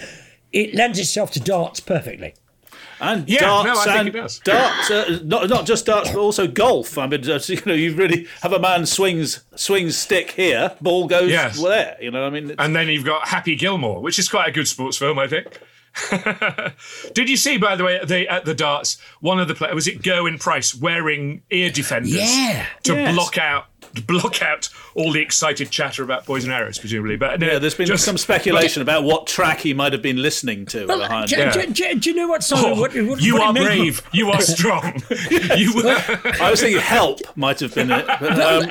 [0.52, 2.34] it lends itself to darts perfectly.
[3.00, 6.98] And Yeah, no, darts think and darts, uh, not not just darts, but also golf.
[6.98, 11.30] I mean, you know, you really have a man swings swings stick here, ball goes
[11.30, 11.60] Yes.
[11.62, 11.96] there.
[12.00, 14.68] You know, I mean, And then you've got Happy Gilmore, which is quite a good
[14.68, 15.46] sports film, I think.
[17.14, 19.74] Did you see, by the way, at the, at the darts, one of the players
[19.74, 22.66] was it Gerwyn Price wearing ear defenders Yeah.
[22.84, 23.14] to Yes.
[23.14, 23.66] block out
[24.06, 27.16] block out all the excited chatter about Poison Arrows, presumably.
[27.16, 30.20] But no, yeah, there's been just- some speculation about what track he might have been
[30.22, 31.28] listening to Well, behind.
[31.28, 31.50] do, Yeah.
[31.52, 32.64] do- do- do you know what, Simon?
[32.72, 34.02] Oh, what, what, you what are made me- brave.
[34.12, 35.02] You are strong.
[35.30, 35.72] you
[36.40, 38.06] I was thinking help might have been it.
[38.06, 38.62] But, Well,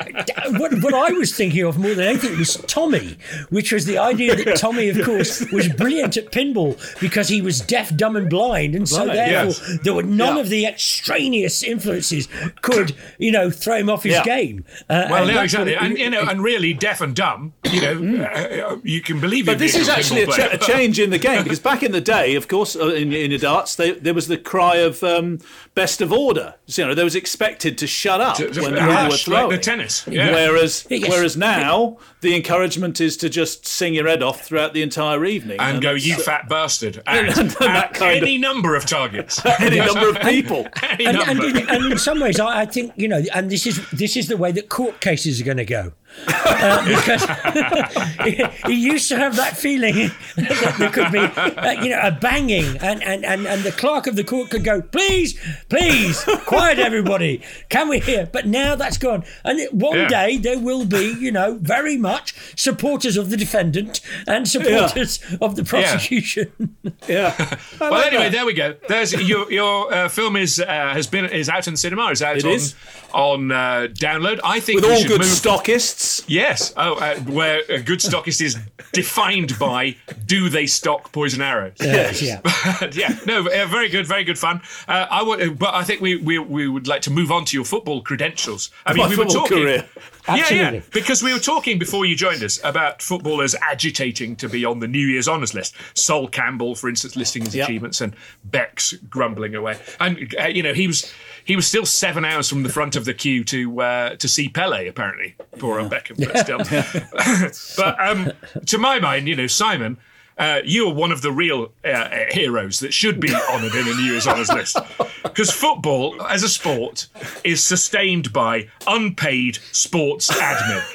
[0.46, 3.16] um, what, what I was thinking of more than anything was Tommy,
[3.50, 7.60] which was the idea that Tommy, of course, was brilliant at pinball because he was
[7.60, 9.78] deaf, dumb, and blind, and so Right, therefore yes.
[9.82, 10.42] there were none Yeah.
[10.42, 12.28] of the extraneous influences
[12.62, 14.24] could, you know, throw him off his Yeah.
[14.24, 14.64] game.
[14.88, 17.52] Uh, well, and no, exactly, and you know, and really deaf and dumb.
[17.70, 19.44] You know, uh, you can believe.
[19.48, 19.52] It.
[19.52, 22.00] But this is actually a, cha- a change in the game because back in the
[22.00, 25.38] day, of course, uh, in, in the darts, they, there was the cry of um,
[25.74, 26.54] best of order.
[26.66, 29.02] So, you know, they was expected to shut up To- to- when yeah, people were
[29.02, 29.60] like the throwing.
[29.60, 30.30] tennis, yeah.
[30.32, 31.08] Whereas, Yes.
[31.08, 35.58] whereas now the encouragement is to just sing your head off throughout the entire evening
[35.60, 38.84] and go, you uh, fat bastard, and, and that at kind of- any number of
[38.86, 40.66] targets, any number of people.
[40.90, 41.58] any and, and, number.
[41.58, 44.28] in, and in some ways, I, I think you know, and this is this is
[44.28, 45.92] the way that court cases are going to go,
[46.28, 47.24] uh, because
[48.66, 49.94] he used to have that feeling
[50.36, 54.06] that there could be, uh, you know, a banging, and, and, and, and the clerk
[54.06, 55.38] of the court could go, please,
[55.68, 58.26] please, quiet everybody, can we hear?
[58.30, 60.08] But now that's gone, and it- one Yeah.
[60.08, 65.56] day there will be, you know, very much supporters of the defendant and supporters of
[65.56, 66.76] the prosecution.
[67.08, 67.34] Yeah.
[67.38, 68.32] I Well, like anyway, that.
[68.32, 68.74] there we go.
[68.88, 72.10] There's your your uh, film is uh, has been is out in the cinema.
[72.10, 72.74] Is out It on is.
[73.12, 74.40] on uh, download.
[74.44, 75.28] I think with all good move.
[75.28, 75.99] stockists.
[76.26, 76.72] Yes.
[76.76, 78.56] Oh, uh, where a good stockist is
[78.92, 79.96] defined by
[80.26, 81.74] do they stock poison arrows?
[81.80, 82.40] Yes, yeah.
[82.92, 84.62] yeah, no, uh, very good, very good fun.
[84.88, 87.56] Uh, I want, but I think we, we we would like to move on to
[87.56, 88.70] your football credentials.
[88.86, 89.58] I mean, My we were football talking.
[89.58, 89.88] career.
[90.36, 94.64] Yeah, yeah, because we were talking before you joined us about footballers agitating to be
[94.64, 95.74] on the New Year's honours list.
[95.94, 97.68] Sol Campbell, for instance, listing his Yep.
[97.68, 98.14] achievements, and
[98.44, 99.78] Becks grumbling away.
[99.98, 101.12] And uh, you know, he was
[101.44, 104.48] he was still seven hours from the front of the queue to uh, to see
[104.48, 104.86] Pele.
[104.86, 106.58] Apparently, poor old Beckham, but still.
[107.76, 108.32] but um,
[108.66, 109.98] to my mind, you know, Simon.
[110.40, 113.86] Uh, you are one of the real uh, uh, heroes that should be honoured in
[113.86, 114.76] a New Year's honours list.
[115.22, 117.08] Because football, as a sport,
[117.44, 120.82] is sustained by unpaid sports admin.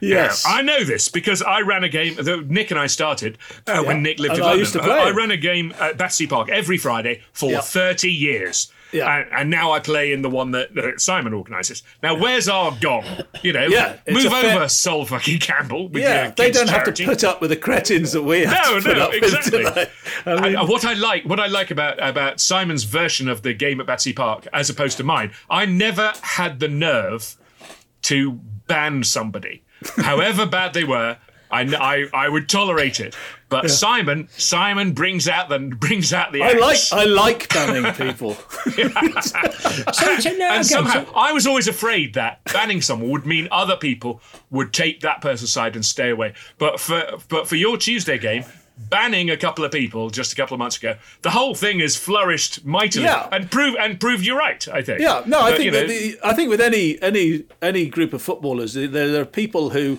[0.00, 0.44] Yes.
[0.48, 3.36] I know this because I ran a game that Nick and I started
[3.66, 4.60] uh, when Nick lived And in I London.
[4.60, 7.60] used to play I, ran a game at Battersea Park every Friday for Yeah.
[7.60, 8.72] 30 years.
[8.92, 9.16] Yeah.
[9.20, 11.82] And, and now I play in the one that, that Simon organises.
[12.02, 13.04] Now, where's our gong?
[13.42, 15.88] You know, Yeah, move a fair- over, Sol fucking Campbell.
[15.88, 17.04] With Yeah, they don't have charity.
[17.04, 19.22] to put up with the cretins that we have No, to put no, up with
[19.24, 19.64] exactly.
[19.66, 23.42] I I- mean, I- what I like, what I like about about Simon's version of
[23.42, 27.36] the game at Battersea Park, as opposed to mine, I never had the nerve
[28.02, 28.32] to
[28.66, 29.62] ban somebody,
[29.96, 31.18] however bad they were.
[31.52, 31.60] I,
[32.14, 33.14] I, I would tolerate it,
[33.48, 36.42] but Simon Simon brings out the brings out the.
[36.42, 36.78] I like.
[36.92, 38.36] I like banning people.
[39.92, 43.26] So, so now, and okay, somehow so- I was always afraid that banning someone would
[43.26, 46.34] mean other people would take that person's side and stay away.
[46.58, 48.44] But for but for your Tuesday game,
[48.88, 51.96] banning a couple of people just a couple of months ago, the whole thing has
[51.96, 53.28] flourished mightily Yeah.
[53.32, 54.66] and proved and proved you right.
[54.68, 55.00] I think.
[55.00, 58.12] Yeah, no, I think you know, that the, I think with any any any group
[58.12, 59.98] of footballers, there, there are people who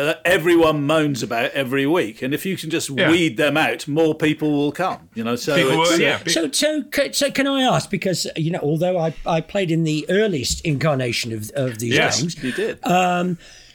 [0.00, 3.10] uh, everyone moans about every week, and if you can just Yeah.
[3.10, 5.08] weed them out, more people will come.
[5.14, 6.18] You know, so people it's, were, uh, yeah.
[6.26, 7.90] So, so, so, can I ask?
[7.90, 12.20] Because you know, although I, I played in the earliest incarnation of, of these Yes.
[12.20, 12.78] games, you did.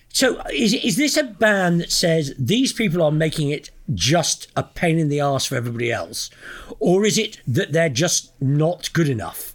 [0.10, 4.64] so is is this a ban that says these people are making it just a
[4.64, 6.30] pain in the ass for everybody else,
[6.80, 9.55] or is it that they're just not good enough?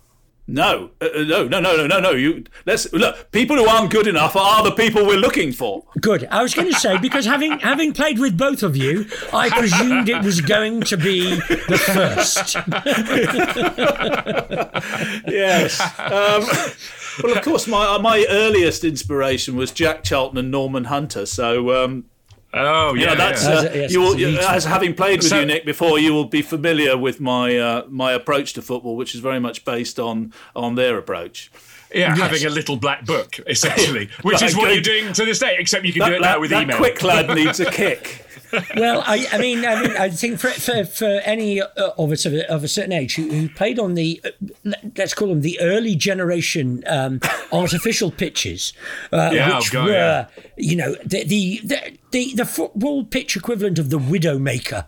[0.50, 2.10] No, uh, uh, no, no, no, no, no, no.
[2.10, 3.30] You let's look.
[3.30, 5.84] People who aren't good enough are the people we're looking for.
[6.00, 6.26] Good.
[6.30, 10.08] I was going to say because having having played with both of you, I presumed
[10.08, 12.56] it was going to be the first.
[15.30, 15.80] Yes.
[15.98, 16.44] Um,
[17.22, 21.26] well, of course, my my earliest inspiration was Jack Charlton and Norman Hunter.
[21.26, 22.06] So um,
[22.52, 23.50] Oh You yeah, know, that's yeah.
[23.50, 25.98] uh, As yes, you will, as you, as having played with So- you, Nick, before,
[25.98, 29.64] you will be familiar with my uh, my approach to football, which is very much
[29.64, 31.50] based on on their approach.
[31.94, 34.74] yeah, having a little black book essentially, which is what good.
[34.86, 35.56] you're doing to this day.
[35.58, 36.76] Except you can That, do it now with that email.
[36.76, 38.24] quick lad needs a kick.
[38.76, 41.66] Well, I, I mean, I mean, I think for for, for any uh,
[41.98, 45.14] of us of a, of a certain age who, who played on the uh, let's
[45.14, 47.20] call them the early generation um,
[47.52, 48.72] artificial pitches,
[49.12, 50.26] uh, Yeah, which God, were yeah.
[50.56, 51.60] you know the the.
[51.64, 54.84] the the, the football pitch equivalent of the Widowmaker.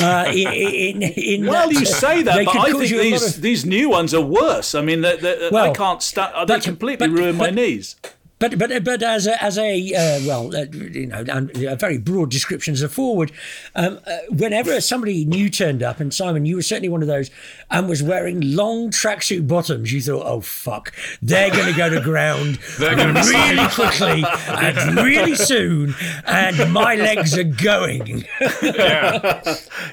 [0.00, 3.00] Uh, in, in, in Well, that, you say that, but I cause think you a
[3.00, 4.74] lot these of- these new ones are worse.
[4.74, 6.48] I mean, they they I Well, can't stand.
[6.48, 7.96] They completely but- ruin my but- knees.
[8.44, 11.24] But but but as a as a uh, well, uh, you know,
[11.66, 13.32] a very broad description as a forward.
[13.74, 17.30] Um, uh, whenever somebody new turned up, and Simon, you were certainly one of those,
[17.70, 20.92] and was wearing long tracksuit bottoms, you thought, oh fuck,
[21.22, 25.94] they're going to go to ground They're gonna be really quickly and really soon,
[26.26, 28.26] and my legs are going.
[28.62, 29.42] yeah.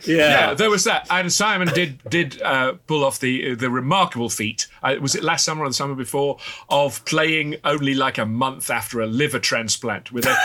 [0.03, 0.31] Yeah.
[0.31, 4.67] Yeah, there was that, and Simon did did uh, pull off the the remarkable feat.
[4.83, 6.37] Uh, was it last summer or the summer before
[6.69, 10.35] of playing only like a month after a liver transplant with a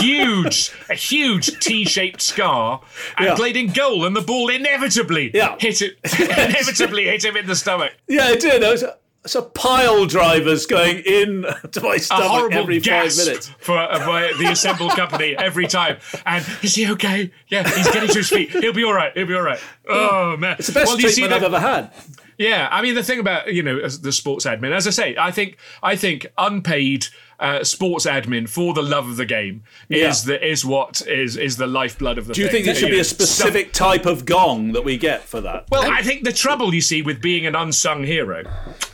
[0.00, 2.80] huge a huge T-shaped scar
[3.16, 3.34] and Yeah.
[3.34, 5.56] played in goal, and the ball inevitably Yeah.
[5.58, 7.92] hit it inevitably hit him in the stomach.
[8.06, 8.62] Yeah, it did.
[8.62, 13.50] There was a, it's a pile drivers going in to my stomach every five minutes.
[13.60, 15.98] for uh, by the assembled company every time.
[16.24, 17.30] And is he okay?
[17.48, 18.50] Yeah, he's getting to his feet.
[18.50, 19.12] He'll be all right.
[19.16, 19.60] He'll be all right.
[19.88, 21.92] Oh man, It's the best Well, treatment I've ever had.
[22.38, 25.32] Yeah, I mean the thing about you know the sports admin, as I say, I
[25.32, 27.08] think I think unpaid
[27.40, 30.34] uh, sports admin for the love of the game is Yeah.
[30.38, 32.34] the is what is is the lifeblood of the.
[32.34, 32.64] Do you thing.
[32.64, 35.66] think there should be know, a specific type of gong that we get for that?
[35.70, 38.42] Well, I think the trouble you see with being an unsung hero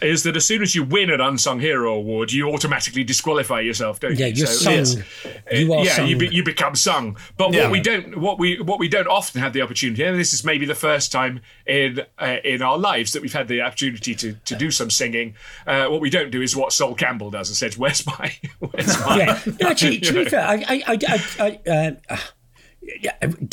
[0.03, 4.01] is that as soon as you win an unsung hero award, you automatically disqualify yourself,
[4.01, 4.35] don't Yeah, you?
[4.35, 5.03] you're So- sung.
[5.51, 6.09] You are yeah, sung.
[6.09, 7.17] you, be, you become sung.
[7.39, 7.63] But Yeah.
[7.63, 10.45] what we don't, what we what we don't often have the opportunity, and this is
[10.45, 14.35] maybe the first time in uh, in our lives that we've had the opportunity to
[14.45, 15.35] to do some singing.
[15.67, 18.33] Uh, what we don't do is what Sol Campbell does and says, where's my?"
[18.79, 19.41] yeah.
[19.61, 20.99] No, actually, to be fair, I, I, I,
[21.39, 22.19] I, I uh, uh,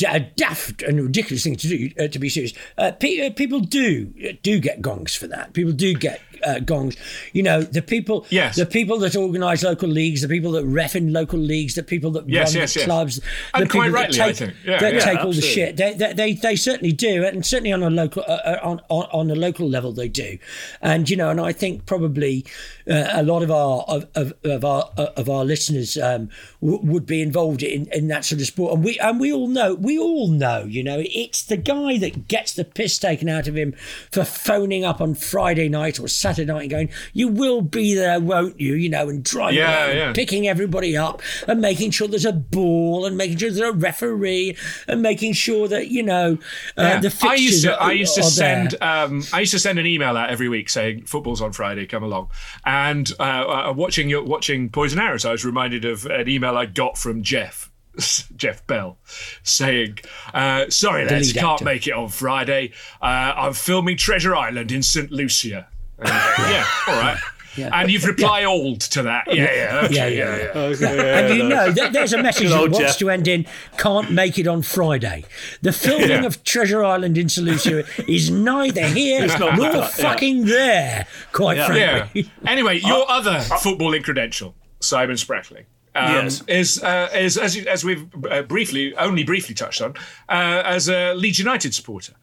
[0.07, 1.89] a daft and ridiculous thing to do.
[1.99, 4.05] Uh, to be serious, uh, pe- uh, people do
[4.43, 5.53] do get gongs for that.
[5.53, 6.96] People do get uh, gongs.
[7.34, 8.56] You know, the people, Yes.
[8.56, 12.12] the people that organise local leagues, the people that ref in local leagues, the people
[12.12, 13.20] that Yes, run yes, the clubs,
[13.54, 14.54] And the quite people rightly, that I take, think.
[14.66, 15.78] Yeah, that yeah, take all the shit.
[15.78, 19.30] They, they, they, certainly do, and certainly on a local, uh, uh, on, on on
[19.32, 20.38] a local level, they do.
[20.82, 22.46] And you know, and I think probably
[22.89, 26.30] uh, a lot of our of, of, of our of our listeners um,
[26.62, 28.74] w- would be involved in, in that sort of sport.
[28.74, 32.28] And we and we all know, we all know, you know, it's the guy that
[32.28, 33.74] gets the piss taken out of him
[34.12, 38.19] for phoning up on Friday night or Saturday night and going, "You will be there,
[38.19, 40.13] won't you?" You know, and driving Yeah, yeah.
[40.13, 44.57] picking everybody up and making sure there's a ball and making sure there's a referee
[44.88, 46.38] and making sure that you know
[46.77, 46.99] uh, Yeah.
[46.99, 49.79] the I fixtures used to, are, I used to send, um, I used to send
[49.79, 52.29] an email out every week saying football's on Friday, come along.
[52.65, 53.23] And uh,
[53.69, 57.23] uh, watching your watching Poison Arrows, I was reminded of an email I got from
[57.23, 57.69] Geoff.
[58.38, 58.97] Geoff Bell
[59.43, 59.99] saying,
[60.34, 62.71] uh, "Sorry, lads, can't make it on Friday.
[63.01, 65.67] Uh, I'm filming Treasure Island in St Lucia."
[66.02, 67.18] And, yeah, all right.
[67.58, 69.26] And you've reply all to that.
[69.28, 70.93] Yeah, yeah, okay, Yeah, yeah, yeah, yeah.
[70.95, 71.18] Yeah.
[71.20, 72.97] and you know that there's a message that wants Geoff.
[72.99, 73.45] to end in
[73.78, 75.26] can't make it on Friday.
[75.62, 76.26] The filming Yeah.
[76.26, 79.88] of Treasure Island in St Lucia is neither here nor that, yeah.
[79.88, 81.08] fucking there.
[81.34, 81.74] Quite Yeah.
[81.76, 81.97] Yeah.
[82.06, 82.32] frankly.
[82.47, 85.66] Anyway, your uh, other footballing credential, Simon Sprackling.
[85.94, 86.42] Um, Yes.
[86.48, 89.92] is uh, is as, you- as we've uh, briefly only briefly touched on
[90.30, 92.14] uh, as a Leeds United supporter,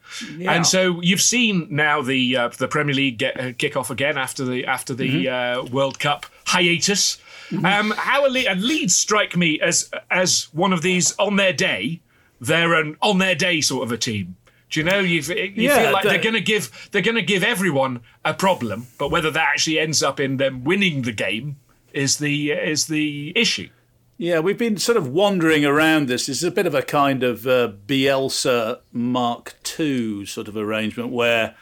[0.47, 4.17] and so you've seen now the uh, the Premier League get, uh, kick off again
[4.17, 7.19] after the after the uh, World Cup hiatus.
[7.63, 11.53] Um, how are Le- and Leeds strike me as as one of these on their
[11.53, 12.01] day,
[12.41, 14.35] they're an on their day sort of a team.
[14.71, 15.21] Do you know you,
[15.55, 18.87] Yeah, feel like they- they're going to give they're going to give everyone a problem,
[18.97, 21.57] but whether that actually ends up in them winning the game
[21.99, 23.69] is the is the issue.
[24.17, 26.25] Yeah, we've been sort of wandering around this.
[26.25, 31.09] This is a bit of a kind of uh, Bielsa Mark II sort of arrangement
[31.09, 31.55] where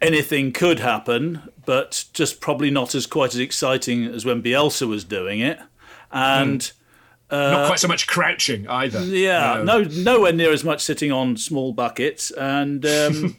[0.00, 5.04] anything could happen, but just probably not as quite as exciting as when Bielsa was
[5.04, 5.58] doing it.
[6.10, 6.70] And
[7.30, 9.02] Not quite so much crouching either.
[9.04, 12.30] yeah, no, nowhere near as much sitting on small buckets.
[12.30, 13.36] And um,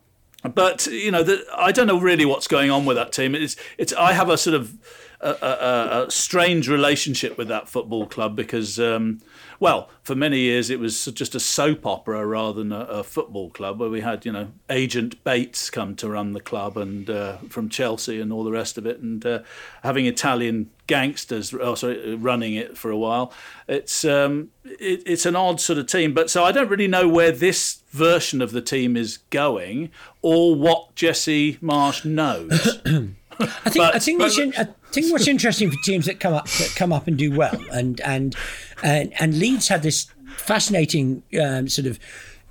[0.54, 3.34] but you know, the, I don't know really what's going on with that team.
[3.34, 3.94] It's it's.
[3.94, 4.76] I have a sort of
[5.20, 9.20] a, a, a strange relationship with that football club because, um,
[9.58, 13.50] well, for many years it was just a soap opera rather than a, a, football
[13.50, 17.38] club where we had, you know, Agent Bates come to run the club and uh,
[17.48, 19.40] from Chelsea and all the rest of it, and uh,
[19.82, 23.32] having Italian gangsters oh, sorry, running it for a while.
[23.66, 27.08] It's um, it, it's an odd sort of team, but so I don't really know
[27.08, 29.90] where this version of the team is going
[30.22, 32.80] or what Jesse Marsch knows.
[33.40, 36.34] I think but, I think what's in, I think what's interesting for teams that come
[36.34, 38.34] up that come up and do well, and and
[38.82, 41.98] and, and Leeds had this fascinating um, sort of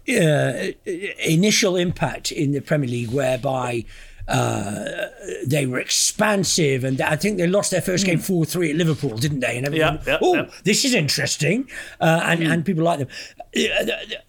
[0.09, 3.83] uh, initial impact in the Premier League, whereby
[4.27, 5.07] uh,
[5.45, 8.23] they were expansive, and I think they lost their first game hmm.
[8.23, 9.57] four three at Liverpool, didn't they?
[9.57, 10.49] And everyone, yeah, yeah, oh, yeah.
[10.63, 11.69] this is interesting,
[12.01, 12.51] uh, and mm.
[12.51, 13.07] and people like them.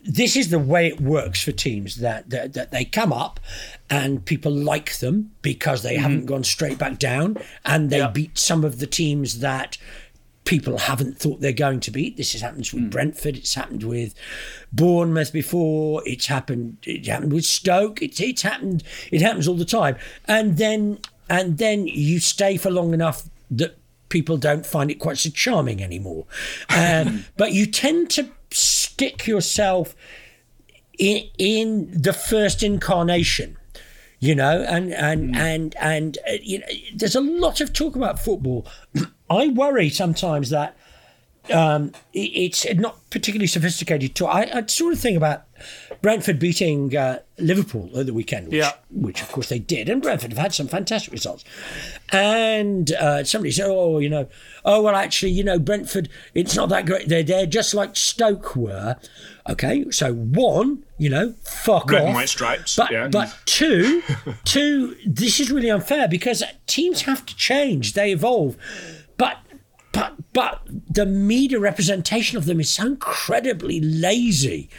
[0.03, 3.41] This is the way it works for teams that that, that they come up,
[3.91, 6.01] and people like them because they mm.
[6.01, 9.79] haven't gone straight back down, and they beat some of the teams that
[10.49, 12.17] people haven't thought they're going to beat.
[12.17, 12.91] This has happened with mm.
[12.91, 13.37] Brentford.
[13.37, 14.15] It's happened with
[14.73, 16.03] Bournemouth before.
[16.07, 16.79] It's happened.
[16.85, 18.01] It happened with Stoke.
[18.01, 18.83] It's it's happened.
[19.13, 19.97] It happens all the time.
[20.25, 23.77] And then and then you stay for long enough that
[24.09, 26.25] people don't find it quite so charming anymore.
[26.71, 29.95] Um, but you tend to stick yourself
[30.99, 33.57] in in the first incarnation
[34.19, 35.37] you know and and mm.
[35.37, 38.67] and and uh, you know there's a lot of talk about football
[39.31, 40.77] I worry sometimes that
[41.53, 44.15] um, it's not particularly sophisticated.
[44.17, 45.45] To I, I, sort of think about
[46.01, 48.73] Brentford beating uh, Liverpool at the weekend, which, yeah.
[48.91, 51.45] which of course they did, and Brentford have had some fantastic results.
[52.11, 54.29] And uh, somebody said, "Oh, you know,
[54.65, 57.09] oh well, actually, you know, Brentford, it's not that great.
[57.09, 58.97] They're they're just like Stoke were."
[59.49, 62.07] Okay, so one, you know, fuck Red off.
[62.07, 62.77] and white stripes.
[62.77, 63.09] But yeah.
[63.09, 64.03] but two,
[64.45, 67.95] two, this is really unfair because teams have to change.
[67.95, 68.57] They evolve
[69.19, 69.39] but
[69.93, 74.71] but but the media representation of them is so incredibly lazy.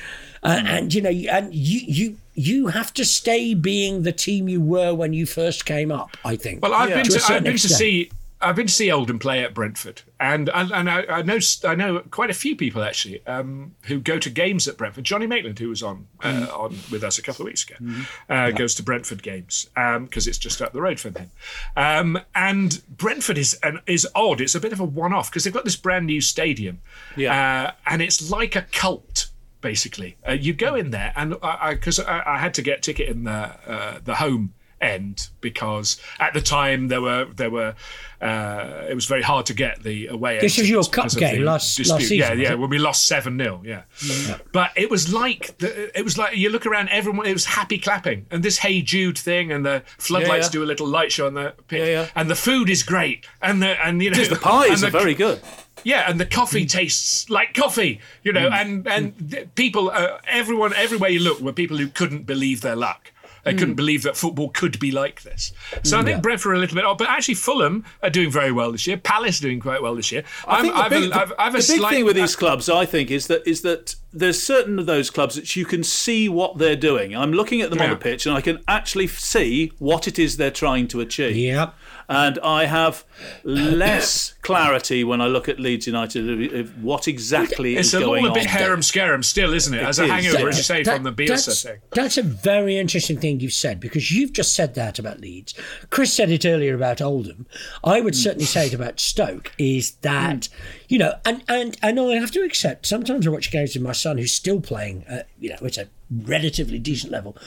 [0.44, 4.62] Uh, and you know, and you you you have to stay being the team you
[4.62, 6.16] were when you first came up.
[6.24, 6.62] I think.
[6.62, 6.96] Well, I've yeah.
[6.96, 7.72] been to, to I've been extent.
[7.72, 8.10] to see
[8.42, 11.76] I've been to see Oldham play at Brentford, and and, and I, I, know I
[11.76, 15.04] know quite a few people actually um, who go to games at Brentford.
[15.04, 16.58] Johnny Maitland, who was on uh, mm.
[16.58, 18.02] on with us a couple of weeks ago, mm.
[18.02, 18.52] uh, yeah.
[18.52, 21.32] goes to Brentford games because um, it's just up the road from him.
[21.76, 24.40] Um, and Brentford is an, is odd.
[24.40, 26.80] It's a bit of a one off because they've got this brand new stadium,
[27.18, 27.34] yeah.
[27.66, 29.29] uh, and it's like a cult
[29.62, 30.18] basically.
[30.28, 31.36] Uh, you go in there, and
[31.70, 36.00] because I, I, I, had to get ticket in the uh, the home end because
[36.20, 37.76] at the time there were there were
[38.22, 40.40] uh, it was very hard to get the away.
[40.40, 42.18] This is your cup game last, last season.
[42.18, 42.54] Yeah, yeah.
[42.56, 43.84] When we lost seven 0 yeah.
[44.04, 44.38] yeah.
[44.52, 47.78] But it was like the, it was like you look around, everyone it was happy
[47.78, 50.50] clapping, and this Hey Jude thing, and the floodlights yeah, yeah.
[50.50, 53.62] do a little light show on the pit, yeah, and the food is great, and
[53.62, 55.42] the and you know the pies the, are very good.
[55.84, 56.70] Yeah, and the coffee mm.
[56.70, 58.54] tastes like coffee, you know, mm.
[58.54, 59.48] and and mm.
[59.56, 63.12] people, uh, everyone, everywhere you look, were people who couldn't believe their luck.
[63.46, 65.54] I couldn't believe that football could be like this.
[65.84, 66.22] So I think yeah.
[66.22, 68.98] Brentford are a little bit odd, but actually Fulham are doing very well this year.
[68.98, 70.24] Palace are doing quite well this year.
[70.48, 73.12] I think the big, a, I've, I've the big thing with these clubs, I think,
[73.12, 76.76] is that is that there's certain of those clubs that you can see what they're
[76.76, 77.16] doing.
[77.16, 77.86] I'm looking at them yeah.
[77.86, 81.36] on the pitch and I can actually see what it is they're trying to achieve.
[81.36, 81.74] Yep
[82.10, 83.06] and I have
[83.44, 88.32] less clarity when I look at Leeds United of what exactly it's is going on.
[88.32, 89.84] It's a bit harum scarum still, isn't it?
[89.84, 91.78] it As a hangover, as you say, that, from the Bielsa that's, thing.
[91.92, 95.54] That's a very interesting thing you've said because you've just said that about Leeds.
[95.92, 97.46] Chris said it earlier about Oldham.
[97.84, 98.24] I would mm.
[98.24, 100.50] certainly say it about Stoke is that, mm.
[100.88, 103.92] you know, and, and, and I have to accept, sometimes I watch games with my
[103.92, 107.38] son who's still playing, uh, you know, it's a relatively decent level.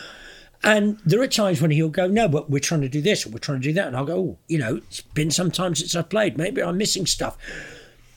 [0.64, 3.30] And there are times when he'll go, no, but we're trying to do this or
[3.30, 3.88] we're trying to do that.
[3.88, 6.38] And I'll go, oh, you know, it's been some time since I've played.
[6.38, 7.36] Maybe I'm missing stuff.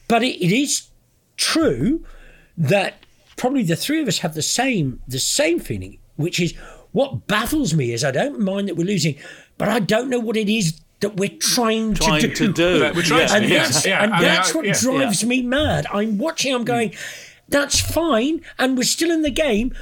[0.08, 0.90] But it, it is
[1.38, 2.06] true
[2.58, 3.04] that
[3.36, 6.54] probably the three of us have the same the same feeling, which is
[6.92, 9.16] what baffles me is I don't mind that we're losing,
[9.58, 12.36] but I don't know what it is that we're trying, trying to do.
[12.36, 12.80] To do.
[12.96, 14.04] We're trying and to, that's, yeah.
[14.04, 14.22] and yeah.
[14.22, 14.80] that's I what yeah.
[14.80, 15.88] drives me mad.
[15.92, 16.68] I'm watching, I'm mm.
[16.68, 16.96] going,
[17.50, 19.76] that's fine, and we're still in the game,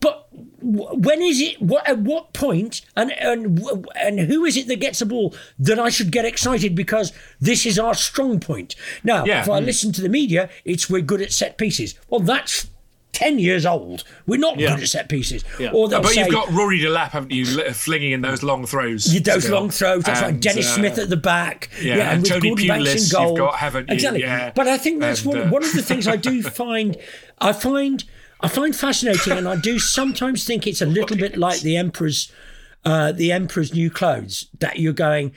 [0.00, 0.28] but
[0.60, 1.60] when is it?
[1.62, 2.82] What at what point?
[2.96, 3.64] And and
[4.00, 7.64] and who is it that gets the ball that I should get excited because this
[7.64, 8.74] is our strong point?
[9.04, 9.42] Now, yeah.
[9.42, 9.66] if I mm.
[9.66, 11.94] listen to the media, it's we're good at set pieces.
[12.08, 12.68] Well, that's
[13.12, 14.04] 10 years old.
[14.26, 14.74] We're not yeah.
[14.74, 15.44] good at set pieces.
[15.58, 15.70] Yeah.
[15.72, 19.12] Or but say, you've got Rory de Delap, haven't you, flinging in those long throws?
[19.12, 20.04] You, those long throws.
[20.04, 20.40] That's and, right.
[20.40, 21.70] Denis uh, Smith at the back.
[21.80, 23.94] Yeah, yeah and, and Tony Pulis, you've got, haven't you?
[23.94, 24.20] Exactly.
[24.20, 24.52] Yeah.
[24.54, 26.96] But I think that's and, one, uh, one of the things I do find.
[27.40, 28.04] I find
[28.40, 32.30] I find fascinating, and I do sometimes think it's a little bit like the emperor's,
[32.84, 34.48] uh, the emperor's new clothes.
[34.60, 35.32] That you're going,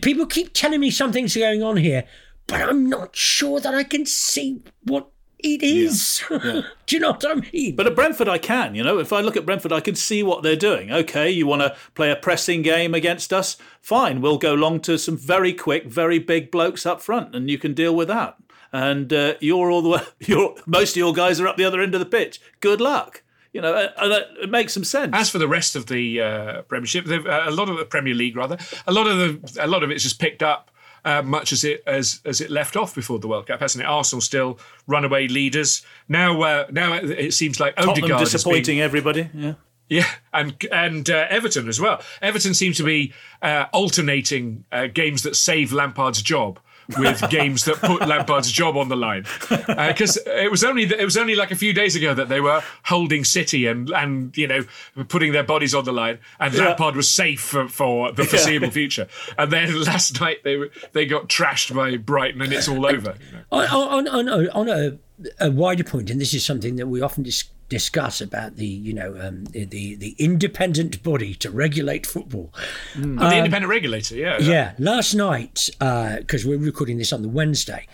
[0.00, 2.04] people keep telling me something's going on here,
[2.46, 6.22] but I'm not sure that I can see what it is.
[6.30, 6.62] Yeah.
[6.86, 7.76] Do you know what I mean?
[7.76, 8.74] But at Brentford, I can.
[8.74, 10.92] You know, if I look at Brentford, I can see what they're doing.
[10.92, 13.56] Okay, you want to play a pressing game against us?
[13.80, 17.58] Fine, we'll go long to some very quick, very big blokes up front, and you
[17.58, 18.36] can deal with that.
[18.72, 20.02] And uh, you're all the way.
[20.20, 22.40] You're most of your guys are up the other end of the pitch.
[22.60, 23.22] Good luck.
[23.52, 25.10] You know, and it makes some sense.
[25.14, 28.34] As for the rest of the uh, Premiership, uh, a lot of the Premier League,
[28.34, 28.56] rather,
[28.86, 30.70] a lot of the a lot of it's just picked up
[31.04, 33.86] uh, much as it as as it left off before the World Cup, hasn't it?
[33.86, 35.84] Arsenal still runaway leaders.
[36.08, 39.30] Now, uh, now it seems like Tottenham Odegaard disappointing been, everybody.
[39.34, 39.54] Yeah.
[39.88, 42.00] Yeah, and and uh, Everton as well.
[42.22, 43.12] Everton seems to be
[43.42, 46.60] uh, alternating uh, games that save Lampard's job
[46.98, 49.24] with games that put Lampard's job on the line.
[49.48, 52.40] Because uh, it was only it was only like a few days ago that they
[52.40, 54.64] were holding City and and you know
[55.08, 56.68] putting their bodies on the line, and yeah.
[56.68, 58.72] Lampard was safe for, for the foreseeable yeah.
[58.72, 59.08] future.
[59.38, 63.14] And then last night they were, they got trashed by Brighton, and it's all over.
[63.30, 63.44] You know?
[63.50, 64.98] on, on, on, on a,
[65.40, 68.92] a wider point, and this is something that we often discuss discuss about the you
[68.92, 72.52] know um, the the independent body to regulate football.
[72.94, 73.18] Mm.
[73.18, 74.38] Oh, the independent regulator, yeah.
[74.38, 74.74] Yeah.
[74.78, 77.86] Last night, because uh, we're recording this on the Wednesday,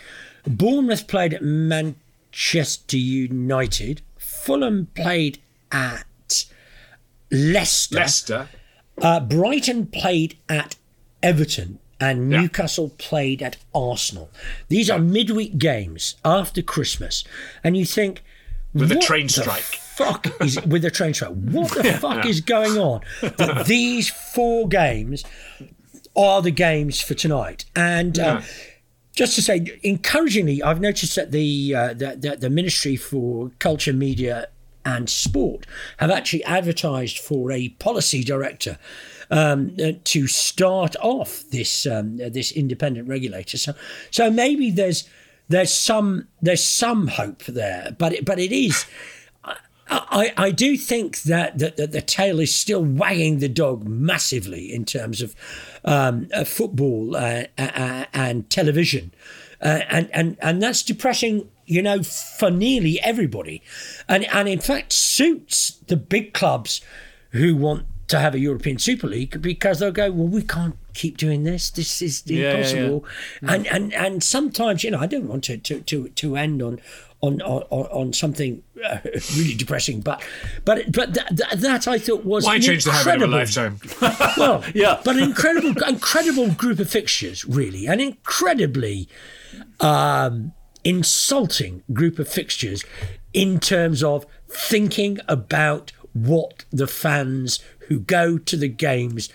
[0.45, 4.03] Bournemouth played at Manchester United.
[4.17, 5.39] Fulham played
[5.71, 6.47] at
[7.31, 7.95] Leicester.
[7.95, 8.49] Leicester.
[9.01, 10.75] Uh, Brighton played at
[11.23, 13.09] Everton and Newcastle yeah.
[13.09, 14.29] played at Arsenal.
[14.69, 17.23] These are midweek games after Christmas.
[17.63, 18.23] And you think,
[18.79, 19.63] with a train strike.
[19.63, 21.33] fuck is with a train strike?
[21.33, 23.01] What the fuck is going on?
[23.21, 25.25] That these four games
[26.17, 28.19] are the games for tonight, and.
[28.19, 28.43] Uh,
[29.15, 33.93] just to say, encouragingly, I've noticed that the, uh, the, the the Ministry for Culture,
[33.93, 34.47] Media,
[34.89, 35.67] and Sport
[35.99, 38.79] have actually advertised for a policy director
[39.31, 43.59] um, uh, to start off this um, uh, this independent regulator.
[43.59, 43.75] So
[44.11, 45.09] so maybe there's
[45.49, 48.87] there's some there's some hope there, but it, but it is.
[49.91, 54.71] I, I do think that, that, that the tail is still wagging the dog massively
[54.71, 55.35] in terms of
[55.85, 59.13] um, uh, football uh, uh, and television,
[59.63, 63.63] uh, and and and that's depressing, you know, for nearly everybody,
[64.09, 66.83] and and in fact suits the big clubs
[67.31, 71.17] who want to have a European Super League because they'll go, well, we can't keep
[71.17, 71.71] doing this.
[71.71, 73.05] This is yeah, impossible.
[73.43, 73.55] Yeah, yeah.
[73.55, 76.81] And and and sometimes, you know, I don't want to to to, to end on.
[77.21, 78.99] On, on, on something uh,
[79.37, 80.23] really depressing, but
[80.65, 83.81] but but th- th- that I thought was why change the habit of a lifetime?
[84.37, 89.09] well, yeah, but an incredible incredible group of fixtures, really, an incredibly
[89.81, 90.53] um,
[90.85, 92.85] insulting group of fixtures
[93.33, 99.29] in terms of thinking about what the fans who go to the games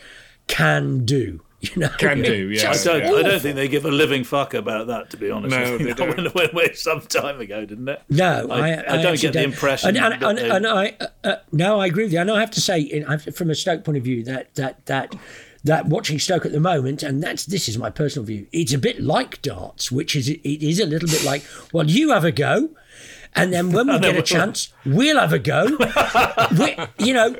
[0.47, 1.41] can do.
[1.63, 2.49] You know, can do.
[2.51, 3.03] Yeah, I don't.
[3.03, 5.11] I don't think they give a living fuck about that.
[5.11, 6.17] To be honest, no, they don't.
[6.17, 8.01] Went, went away some time ago, didn't it?
[8.09, 9.95] No, I, I, I don't get the impression.
[9.95, 12.19] And, and, and, and I, uh, uh, no, I agree with you.
[12.19, 15.15] And I have to say, in, from a Stoke point of view, that that that
[15.63, 18.45] that watching Stoke at the moment, and that's this is my personal view.
[18.51, 22.11] It's a bit like darts, which is it is a little bit like, well, you
[22.11, 22.71] have a go,
[23.35, 25.65] and then when we get a chance, we'll have a go.
[26.59, 27.35] we, you know,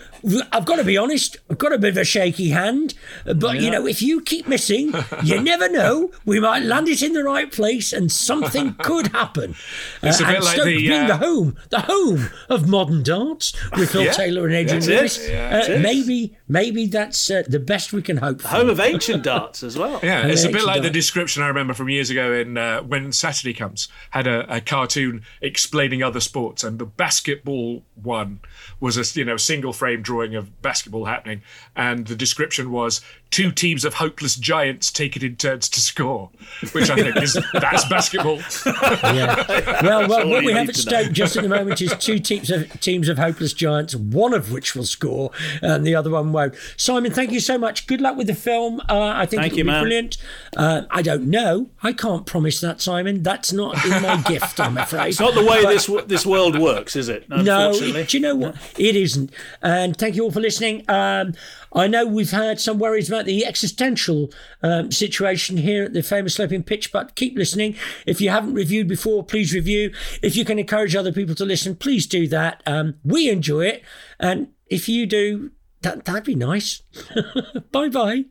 [0.52, 1.38] I've got to be honest.
[1.50, 2.94] I've got a bit of a shaky hand,
[3.26, 3.62] but yeah.
[3.62, 6.12] you know, if you keep missing, you never know.
[6.26, 9.56] We might land it in the right place, and something could happen.
[10.02, 11.08] It's uh, a bit and like Stoke the, being uh...
[11.08, 15.28] the home, the home of modern darts with Phil yeah, Taylor and Adrian Lewis.
[15.28, 18.42] Yeah, uh, maybe, maybe that's uh, the best we can hope.
[18.42, 18.48] For.
[18.50, 20.00] Home of ancient darts as well.
[20.02, 20.88] Yeah, it's a bit like darts.
[20.88, 24.62] the description I remember from years ago in uh, when Saturday comes had a, a
[24.62, 28.40] cartoon explaining other sports, and the basketball one
[28.80, 31.42] was a you know single frame drawing of basketball happening,
[31.76, 33.02] and the description was
[33.34, 36.30] two teams of hopeless giants take it in turns to score,
[36.72, 38.40] which I think is that's basketball.
[38.64, 39.82] yeah.
[39.82, 42.80] Well, well what we have at Stoke just at the moment is two teams of
[42.80, 45.32] teams of hopeless giants, one of which will score
[45.64, 46.54] and the other one won't.
[46.78, 47.88] Simon, thank you so much.
[47.88, 48.80] Good luck with the film.
[48.82, 49.82] Uh, I think thank it'll you, be man.
[49.82, 50.18] brilliant.
[50.56, 51.72] Uh, I don't know.
[51.82, 53.24] I can't promise that, Simon.
[53.24, 55.10] That's not in my gift, I'm afraid.
[55.10, 57.28] It's not the way but, this this world works, is it?
[57.30, 58.56] No, it, do you know what?
[58.78, 59.32] It isn't.
[59.64, 60.86] And thank you all for listening.
[60.88, 61.34] Um,
[61.74, 66.36] I know we've had some worries about the existential um, situation here at the famous
[66.36, 67.76] sloping pitch, but keep listening.
[68.06, 69.92] If you haven't reviewed before, please review.
[70.22, 72.62] If you can encourage other people to listen, please do that.
[72.66, 73.84] Um, we enjoy it,
[74.20, 75.52] and if you do,
[75.82, 76.84] that that'd be nice.
[77.72, 78.26] bye bye.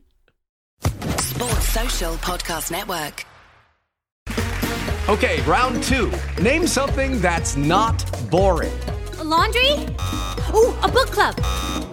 [1.17, 3.25] Sports Social Podcast Network.
[5.09, 6.11] Okay, round two.
[6.41, 8.71] Name something that's not boring.
[9.19, 9.71] A laundry.
[10.53, 11.92] Ooh, a book club